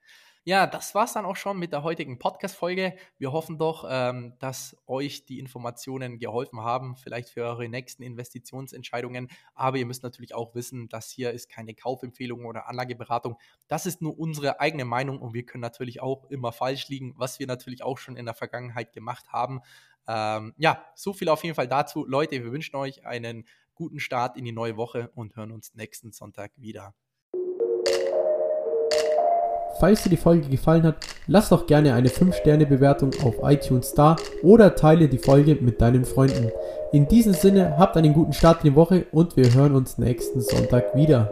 Ja, 0.48 0.68
das 0.68 0.94
war's 0.94 1.12
dann 1.12 1.24
auch 1.24 1.34
schon 1.34 1.58
mit 1.58 1.72
der 1.72 1.82
heutigen 1.82 2.20
Podcast-Folge. 2.20 2.94
Wir 3.18 3.32
hoffen 3.32 3.58
doch, 3.58 3.84
ähm, 3.90 4.34
dass 4.38 4.76
euch 4.86 5.24
die 5.24 5.40
Informationen 5.40 6.20
geholfen 6.20 6.60
haben, 6.60 6.94
vielleicht 6.94 7.30
für 7.30 7.42
eure 7.42 7.68
nächsten 7.68 8.04
Investitionsentscheidungen. 8.04 9.26
Aber 9.56 9.78
ihr 9.78 9.86
müsst 9.86 10.04
natürlich 10.04 10.36
auch 10.36 10.54
wissen, 10.54 10.88
dass 10.88 11.10
hier 11.10 11.32
ist 11.32 11.48
keine 11.48 11.74
Kaufempfehlung 11.74 12.44
oder 12.44 12.68
Anlageberatung. 12.68 13.36
Das 13.66 13.86
ist 13.86 14.00
nur 14.00 14.16
unsere 14.20 14.60
eigene 14.60 14.84
Meinung 14.84 15.20
und 15.20 15.34
wir 15.34 15.44
können 15.44 15.62
natürlich 15.62 16.00
auch 16.00 16.30
immer 16.30 16.52
falsch 16.52 16.86
liegen, 16.86 17.14
was 17.16 17.40
wir 17.40 17.48
natürlich 17.48 17.82
auch 17.82 17.98
schon 17.98 18.16
in 18.16 18.24
der 18.24 18.34
Vergangenheit 18.34 18.92
gemacht 18.92 19.32
haben. 19.32 19.62
Ähm, 20.06 20.54
ja, 20.58 20.84
so 20.94 21.12
viel 21.12 21.28
auf 21.28 21.42
jeden 21.42 21.56
Fall 21.56 21.66
dazu. 21.66 22.06
Leute, 22.06 22.44
wir 22.44 22.52
wünschen 22.52 22.76
euch 22.76 23.04
einen 23.04 23.48
guten 23.74 23.98
Start 23.98 24.36
in 24.36 24.44
die 24.44 24.52
neue 24.52 24.76
Woche 24.76 25.10
und 25.16 25.34
hören 25.34 25.50
uns 25.50 25.74
nächsten 25.74 26.12
Sonntag 26.12 26.52
wieder. 26.54 26.94
Falls 29.78 30.02
dir 30.02 30.10
die 30.10 30.16
Folge 30.16 30.48
gefallen 30.48 30.84
hat, 30.84 30.96
lass 31.26 31.50
doch 31.50 31.66
gerne 31.66 31.94
eine 31.94 32.08
5-Sterne-Bewertung 32.08 33.10
auf 33.22 33.34
iTunes 33.42 33.92
da 33.94 34.16
oder 34.42 34.74
teile 34.74 35.08
die 35.08 35.18
Folge 35.18 35.56
mit 35.60 35.80
deinen 35.80 36.04
Freunden. 36.04 36.50
In 36.92 37.08
diesem 37.08 37.34
Sinne, 37.34 37.76
habt 37.78 37.96
einen 37.96 38.14
guten 38.14 38.32
Start 38.32 38.64
in 38.64 38.70
die 38.70 38.76
Woche 38.76 39.06
und 39.12 39.36
wir 39.36 39.52
hören 39.52 39.74
uns 39.74 39.98
nächsten 39.98 40.40
Sonntag 40.40 40.96
wieder. 40.96 41.30